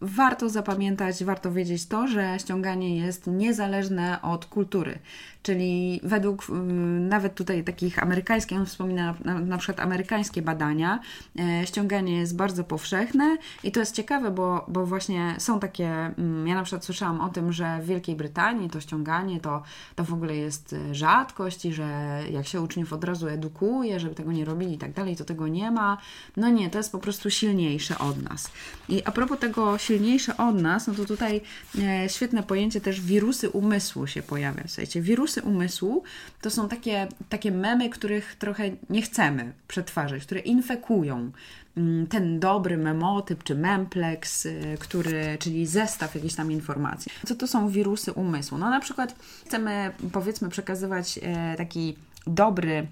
warto 0.00 0.48
zapamiętać, 0.48 1.24
warto 1.24 1.52
wiedzieć 1.52 1.86
to, 1.86 2.08
że 2.08 2.38
ściąganie 2.38 2.96
jest 2.96 3.26
niezależne 3.26 4.22
od 4.22 4.46
kultury. 4.46 4.98
Czyli 5.42 6.00
według 6.02 6.50
mm, 6.50 7.08
nawet 7.08 7.34
tutaj 7.34 7.64
takich 7.64 8.02
amerykańskich, 8.02 8.58
on 8.58 8.66
wspomina 8.66 9.14
na, 9.24 9.40
na 9.40 9.58
przykład 9.58 9.80
amerykańskie 9.80 10.42
badania, 10.42 11.00
e, 11.38 11.66
ściąganie 11.66 12.18
jest 12.18 12.36
bardzo 12.36 12.64
powszechne 12.64 13.36
i 13.64 13.72
to 13.72 13.80
jest 13.80 13.94
ciekawe, 13.94 14.30
bo, 14.30 14.64
bo 14.68 14.86
właśnie 14.86 15.34
są 15.38 15.60
takie, 15.60 15.88
mm, 15.88 16.46
ja 16.46 16.54
na 16.54 16.62
przykład 16.62 16.84
słyszałam 16.84 17.20
o 17.20 17.28
tym, 17.28 17.52
że 17.52 17.78
w 17.82 17.86
Wielkiej 17.86 18.16
Brytanii 18.16 18.70
to 18.70 18.80
ściąganie 18.80 19.40
to, 19.40 19.62
to 19.96 20.04
w 20.04 20.12
ogóle 20.12 20.36
jest 20.36 20.72
e, 20.72 20.94
rzadkość 20.94 21.64
i 21.64 21.72
że 21.72 22.20
jak 22.30 22.46
się 22.46 22.60
uczniów 22.60 22.92
od 22.92 23.04
razu 23.04 23.28
edukuje, 23.28 24.00
żeby 24.00 24.14
tego 24.14 24.32
nie 24.32 24.44
robili 24.44 24.74
i 24.74 24.78
tak 24.78 24.92
dalej, 24.92 25.16
to 25.16 25.24
tego 25.24 25.48
nie 25.48 25.70
ma. 25.70 25.98
No 26.36 26.48
nie, 26.48 26.70
to 26.70 26.78
jest 26.78 26.92
po 26.92 26.98
prostu 26.98 27.30
silniejsze 27.30 27.98
od 27.98 28.22
nas. 28.22 28.50
I 28.88 29.02
a 29.04 29.12
propos 29.12 29.38
tego 29.38 29.78
silniejsze 29.88 30.36
od 30.36 30.62
nas, 30.62 30.86
no 30.86 30.94
to 30.94 31.04
tutaj 31.04 31.40
e, 31.78 32.08
świetne 32.08 32.42
pojęcie 32.42 32.80
też 32.80 33.00
wirusy 33.00 33.50
umysłu 33.50 34.06
się 34.06 34.22
pojawia. 34.22 34.62
Słuchajcie, 34.66 35.00
wirusy 35.00 35.42
umysłu 35.42 36.02
to 36.40 36.50
są 36.50 36.68
takie, 36.68 37.08
takie 37.28 37.52
memy, 37.52 37.90
których 37.90 38.36
trochę 38.36 38.70
nie 38.90 39.02
chcemy 39.02 39.52
przetwarzać, 39.68 40.22
które 40.22 40.40
infekują 40.40 41.30
mm, 41.76 42.06
ten 42.06 42.40
dobry 42.40 42.78
memotyp 42.78 43.42
czy 43.44 43.54
memplex, 43.54 44.46
y, 44.46 44.76
który, 44.80 45.36
czyli 45.40 45.66
zestaw 45.66 46.14
jakichś 46.14 46.34
tam 46.34 46.52
informacji. 46.52 47.12
Co 47.26 47.34
to 47.34 47.46
są 47.46 47.68
wirusy 47.68 48.12
umysłu? 48.12 48.58
No 48.58 48.70
na 48.70 48.80
przykład 48.80 49.14
chcemy 49.46 49.92
powiedzmy 50.12 50.48
przekazywać 50.48 51.18
e, 51.22 51.54
taki 51.56 51.96
dobry 52.26 52.86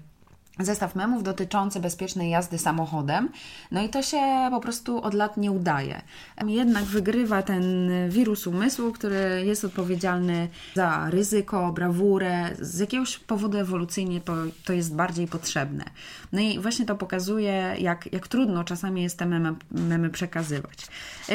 zestaw 0.59 0.95
memów 0.95 1.23
dotyczący 1.23 1.79
bezpiecznej 1.79 2.29
jazdy 2.29 2.57
samochodem. 2.57 3.29
No 3.71 3.81
i 3.81 3.89
to 3.89 4.01
się 4.01 4.47
po 4.51 4.59
prostu 4.59 5.01
od 5.01 5.13
lat 5.13 5.37
nie 5.37 5.51
udaje. 5.51 6.01
Jednak 6.45 6.83
wygrywa 6.83 7.41
ten 7.41 7.89
wirus 8.09 8.47
umysłu, 8.47 8.91
który 8.91 9.43
jest 9.45 9.65
odpowiedzialny 9.65 10.47
za 10.75 11.09
ryzyko, 11.09 11.71
brawurę. 11.71 12.49
Z 12.59 12.79
jakiegoś 12.79 13.17
powodu 13.19 13.57
ewolucyjnie 13.57 14.21
to, 14.21 14.33
to 14.65 14.73
jest 14.73 14.95
bardziej 14.95 15.27
potrzebne. 15.27 15.83
No 16.31 16.41
i 16.41 16.59
właśnie 16.59 16.85
to 16.85 16.95
pokazuje, 16.95 17.75
jak, 17.79 18.13
jak 18.13 18.27
trudno 18.27 18.63
czasami 18.63 19.03
jest 19.03 19.17
te 19.17 19.25
memy, 19.25 19.55
memy 19.71 20.09
przekazywać. 20.09 20.87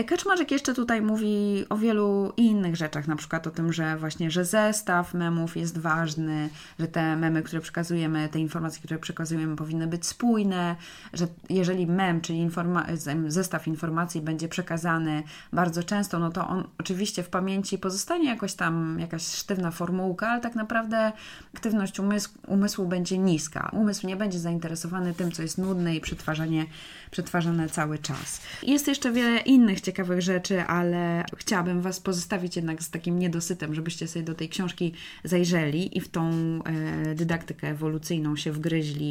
Kaczmarzyk 0.06 0.50
jeszcze 0.50 0.74
tutaj 0.74 1.02
mówi 1.02 1.64
o 1.68 1.76
wielu 1.76 2.32
innych 2.37 2.76
rzeczach, 2.76 3.08
na 3.08 3.16
przykład 3.16 3.46
o 3.46 3.50
tym, 3.50 3.72
że 3.72 3.96
właśnie, 3.96 4.30
że 4.30 4.44
zestaw 4.44 5.14
memów 5.14 5.56
jest 5.56 5.78
ważny, 5.78 6.48
że 6.78 6.88
te 6.88 7.16
memy, 7.16 7.42
które 7.42 7.62
przekazujemy, 7.62 8.28
te 8.28 8.38
informacje, 8.38 8.78
które 8.78 8.98
przekazujemy, 8.98 9.12
przekazujemy, 9.12 9.57
powinny 9.57 9.87
być 9.87 10.07
spójne, 10.07 10.77
że 11.12 11.27
jeżeli 11.51 11.87
mem, 11.87 12.20
czyli 12.20 12.38
informa 12.38 12.87
zestaw 13.27 13.68
informacji 13.68 14.20
będzie 14.20 14.48
przekazany 14.48 15.22
bardzo 15.53 15.83
często, 15.83 16.18
no 16.18 16.31
to 16.31 16.48
on 16.48 16.68
oczywiście 16.79 17.22
w 17.22 17.29
pamięci 17.29 17.79
pozostanie 17.79 18.29
jakoś 18.29 18.55
tam 18.55 18.96
jakaś 19.01 19.22
sztywna 19.22 19.70
formułka, 19.70 20.29
ale 20.29 20.40
tak 20.40 20.55
naprawdę 20.55 21.12
aktywność 21.55 22.01
umysł, 22.01 22.31
umysłu 22.46 22.87
będzie 22.87 23.18
niska. 23.18 23.70
Umysł 23.72 24.07
nie 24.07 24.16
będzie 24.16 24.38
zainteresowany 24.38 25.14
tym, 25.14 25.33
co 25.33 25.42
jest 25.42 25.59
nudne 25.59 25.96
i 25.96 26.01
przetwarzanie, 26.01 26.66
przetwarzane 27.11 27.68
cały 27.68 27.98
czas. 27.98 28.40
Jest 28.62 28.88
jeszcze 28.88 29.12
wiele 29.12 29.40
innych 29.40 29.81
ciekawych 29.81 30.22
rzeczy, 30.22 30.62
ale 30.62 31.25
chciałabym 31.37 31.81
Was 31.81 32.01
pozostawić 32.01 32.57
jednak 32.57 32.83
z 32.83 32.90
takim 32.90 33.18
niedosytem, 33.18 33.75
żebyście 33.75 34.09
sobie 34.09 34.25
do 34.25 34.35
tej 34.35 34.48
książki 34.48 34.92
zajrzeli 35.25 35.98
i 35.98 36.01
w 36.01 36.09
tą 36.09 36.31
e, 36.31 37.14
dydaktykę 37.14 37.68
ewolucyjną 37.68 38.37
się 38.37 38.53
wgryźli 38.53 39.01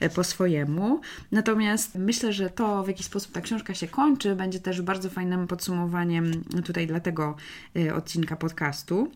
E, 0.00 0.10
po 0.10 0.24
swojemu. 0.24 1.00
Natomiast 1.32 1.94
myślę, 1.94 2.32
że 2.32 2.50
to, 2.50 2.84
w 2.84 2.88
jaki 2.88 3.02
sposób 3.02 3.32
ta 3.32 3.40
książka 3.40 3.74
się 3.74 3.88
kończy, 3.88 4.36
będzie 4.36 4.60
też 4.60 4.82
bardzo 4.82 5.10
fajnym 5.10 5.46
podsumowaniem 5.46 6.44
tutaj 6.64 6.86
dla 6.86 7.00
tego 7.00 7.36
e, 7.76 7.94
odcinka 7.94 8.36
podcastu. 8.36 9.10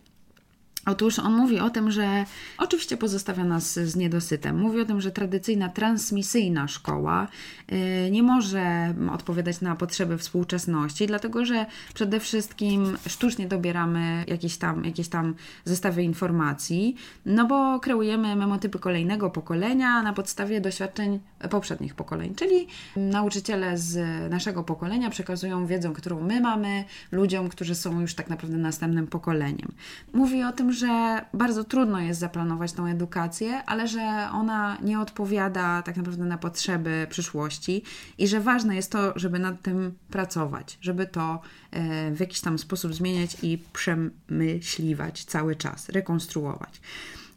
Otóż 0.86 1.18
on 1.18 1.32
mówi 1.32 1.60
o 1.60 1.70
tym, 1.70 1.90
że 1.90 2.24
oczywiście 2.58 2.96
pozostawia 2.96 3.44
nas 3.44 3.72
z 3.72 3.96
niedosytem. 3.96 4.58
Mówi 4.58 4.80
o 4.80 4.84
tym, 4.84 5.00
że 5.00 5.10
tradycyjna, 5.10 5.68
transmisyjna 5.68 6.68
szkoła 6.68 7.28
y, 7.72 8.10
nie 8.10 8.22
może 8.22 8.94
odpowiadać 9.12 9.60
na 9.60 9.76
potrzeby 9.76 10.18
współczesności, 10.18 11.06
dlatego 11.06 11.44
że 11.44 11.66
przede 11.94 12.20
wszystkim 12.20 12.96
sztucznie 13.06 13.48
dobieramy 13.48 14.24
jakieś 14.28 14.56
tam, 14.56 14.84
jakieś 14.84 15.08
tam 15.08 15.34
zestawy 15.64 16.02
informacji, 16.02 16.96
no 17.26 17.46
bo 17.46 17.80
kreujemy 17.80 18.36
memotypy 18.36 18.78
kolejnego 18.78 19.30
pokolenia 19.30 20.02
na 20.02 20.12
podstawie 20.12 20.60
doświadczeń 20.60 21.20
poprzednich 21.50 21.94
pokoleń, 21.94 22.34
czyli 22.34 22.66
nauczyciele 22.96 23.78
z 23.78 24.30
naszego 24.30 24.64
pokolenia 24.64 25.10
przekazują 25.10 25.66
wiedzę, 25.66 25.92
którą 25.94 26.20
my 26.20 26.40
mamy 26.40 26.84
ludziom, 27.12 27.48
którzy 27.48 27.74
są 27.74 28.00
już 28.00 28.14
tak 28.14 28.28
naprawdę 28.28 28.56
następnym 28.56 29.06
pokoleniem. 29.06 29.72
Mówi 30.12 30.44
o 30.44 30.52
tym, 30.52 30.69
że 30.72 31.24
bardzo 31.34 31.64
trudno 31.64 32.00
jest 32.00 32.20
zaplanować 32.20 32.72
tą 32.72 32.86
edukację, 32.86 33.64
ale 33.64 33.88
że 33.88 34.28
ona 34.32 34.76
nie 34.82 35.00
odpowiada 35.00 35.82
tak 35.82 35.96
naprawdę 35.96 36.24
na 36.24 36.38
potrzeby 36.38 37.06
przyszłości 37.10 37.82
i 38.18 38.28
że 38.28 38.40
ważne 38.40 38.76
jest 38.76 38.92
to, 38.92 39.12
żeby 39.16 39.38
nad 39.38 39.62
tym 39.62 39.94
pracować, 40.10 40.78
żeby 40.80 41.06
to 41.06 41.40
e, 41.70 42.10
w 42.10 42.20
jakiś 42.20 42.40
tam 42.40 42.58
sposób 42.58 42.94
zmieniać 42.94 43.36
i 43.42 43.58
przemyśliwać 43.72 45.24
cały 45.24 45.56
czas, 45.56 45.88
rekonstruować. 45.88 46.80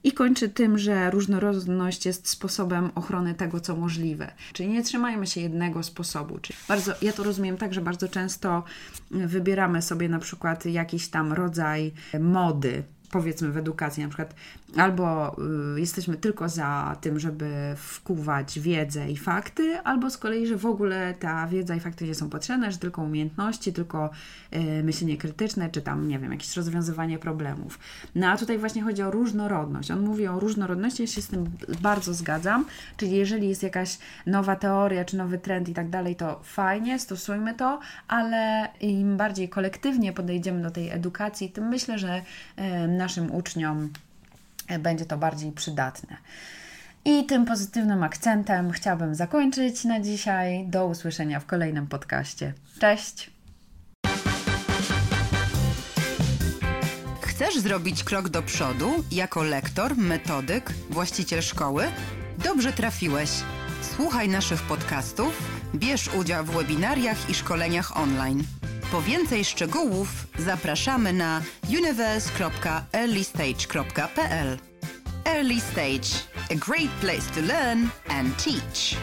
I 0.04 0.12
kończy 0.12 0.50
tym, 0.50 0.78
że 0.78 1.12
różnorodność 1.12 2.06
jest 2.06 2.30
sposobem 2.30 2.92
ochrony 2.96 3.34
tego, 3.34 3.60
co 3.60 3.76
możliwe. 3.76 4.32
Czyli 4.54 4.70
nie 4.70 4.84
trzymajmy 4.84 5.28
się 5.28 5.42
jednego 5.42 5.84
sposobu. 5.84 6.40
Czyli 6.42 6.60
bardzo, 6.68 6.94
ja 7.02 7.14
to 7.14 7.24
rozumiem 7.24 7.58
tak, 7.58 7.74
że 7.74 7.82
bardzo 7.82 8.08
często 8.08 8.64
wybieramy 9.12 9.82
sobie 9.82 10.10
na 10.10 10.20
przykład 10.20 10.66
jakiś 10.66 11.08
tam 11.08 11.34
rodzaj 11.34 11.92
mody, 12.20 12.84
powiedzmy 13.14 13.52
w 13.52 13.58
edukacji, 13.58 14.04
na 14.04 14.10
przykład 14.10 14.36
albo 14.78 15.36
y, 15.76 15.80
jesteśmy 15.80 16.18
tylko 16.18 16.50
za 16.50 16.98
tym, 17.02 17.20
żeby 17.20 17.52
wkuwać 17.78 18.60
wiedzę 18.60 19.12
i 19.12 19.18
fakty, 19.18 19.78
albo 19.80 20.10
z 20.10 20.18
kolei, 20.18 20.48
że 20.48 20.58
w 20.58 20.66
ogóle 20.66 21.14
ta 21.20 21.48
wiedza 21.48 21.76
i 21.76 21.80
fakty 21.80 22.06
nie 22.06 22.16
są 22.16 22.30
potrzebne, 22.30 22.72
że 22.72 22.78
tylko 22.78 23.02
umiejętności, 23.02 23.74
tylko 23.74 24.10
y, 24.54 24.84
myślenie 24.84 25.18
krytyczne, 25.18 25.70
czy 25.70 25.82
tam, 25.82 26.08
nie 26.08 26.20
wiem, 26.20 26.32
jakieś 26.32 26.58
rozwiązywanie 26.58 27.20
problemów. 27.20 27.80
No 28.16 28.28
a 28.28 28.38
tutaj 28.38 28.58
właśnie 28.58 28.82
chodzi 28.84 29.02
o 29.02 29.12
różnorodność. 29.12 29.92
On 29.92 30.00
mówi 30.00 30.28
o 30.28 30.40
różnorodności, 30.40 31.04
ja 31.04 31.08
się 31.08 31.22
z 31.22 31.28
tym 31.28 31.46
bardzo 31.82 32.14
zgadzam, 32.14 32.66
czyli 32.98 33.12
jeżeli 33.12 33.50
jest 33.50 33.64
jakaś 33.64 33.98
nowa 34.26 34.56
teoria, 34.56 35.06
czy 35.06 35.18
nowy 35.18 35.38
trend 35.38 35.70
i 35.70 35.74
tak 35.74 35.90
dalej, 35.90 36.16
to 36.16 36.40
fajnie, 36.44 37.00
stosujmy 37.00 37.54
to, 37.54 37.80
ale 38.08 38.68
im 38.82 39.18
bardziej 39.18 39.50
kolektywnie 39.50 40.14
podejdziemy 40.14 40.62
do 40.62 40.72
tej 40.72 40.90
edukacji, 40.90 41.50
tym 41.50 41.68
myślę, 41.68 42.00
że 42.00 42.18
y, 42.18 42.88
naszym 43.04 43.36
uczniom 43.36 43.90
będzie 44.80 45.06
to 45.06 45.18
bardziej 45.18 45.52
przydatne. 45.52 46.18
I 47.06 47.26
tym 47.26 47.46
pozytywnym 47.46 48.04
akcentem 48.04 48.72
chciałabym 48.72 49.16
zakończyć 49.16 49.84
na 49.84 50.00
dzisiaj. 50.00 50.66
Do 50.68 50.88
usłyszenia 50.88 51.40
w 51.40 51.46
kolejnym 51.46 51.88
podcaście. 51.88 52.54
Cześć! 52.80 53.32
Chcesz 57.22 57.60
zrobić 57.60 58.04
krok 58.04 58.30
do 58.30 58.42
przodu 58.44 59.04
jako 59.12 59.44
lektor, 59.44 59.98
metodyk, 59.98 60.74
właściciel 60.90 61.42
szkoły? 61.42 61.84
Dobrze 62.44 62.74
trafiłeś. 62.74 63.30
Słuchaj 63.96 64.30
naszych 64.30 64.62
podcastów, 64.62 65.50
bierz 65.76 66.10
udział 66.16 66.46
w 66.46 66.52
webinariach 66.52 67.30
i 67.30 67.34
szkoleniach 67.34 67.98
online. 67.98 68.44
Po 68.94 69.02
więcej 69.02 69.46
szczegółów 69.46 70.28
zapraszamy 70.40 71.14
na 71.14 71.42
universe.earlystage.pl. 71.70 74.58
Early 75.26 75.62
Stage, 75.62 76.08
a 76.52 76.56
great 76.56 76.92
place 77.02 77.32
to 77.36 77.42
learn 77.42 77.90
and 78.10 78.44
teach. 78.44 78.96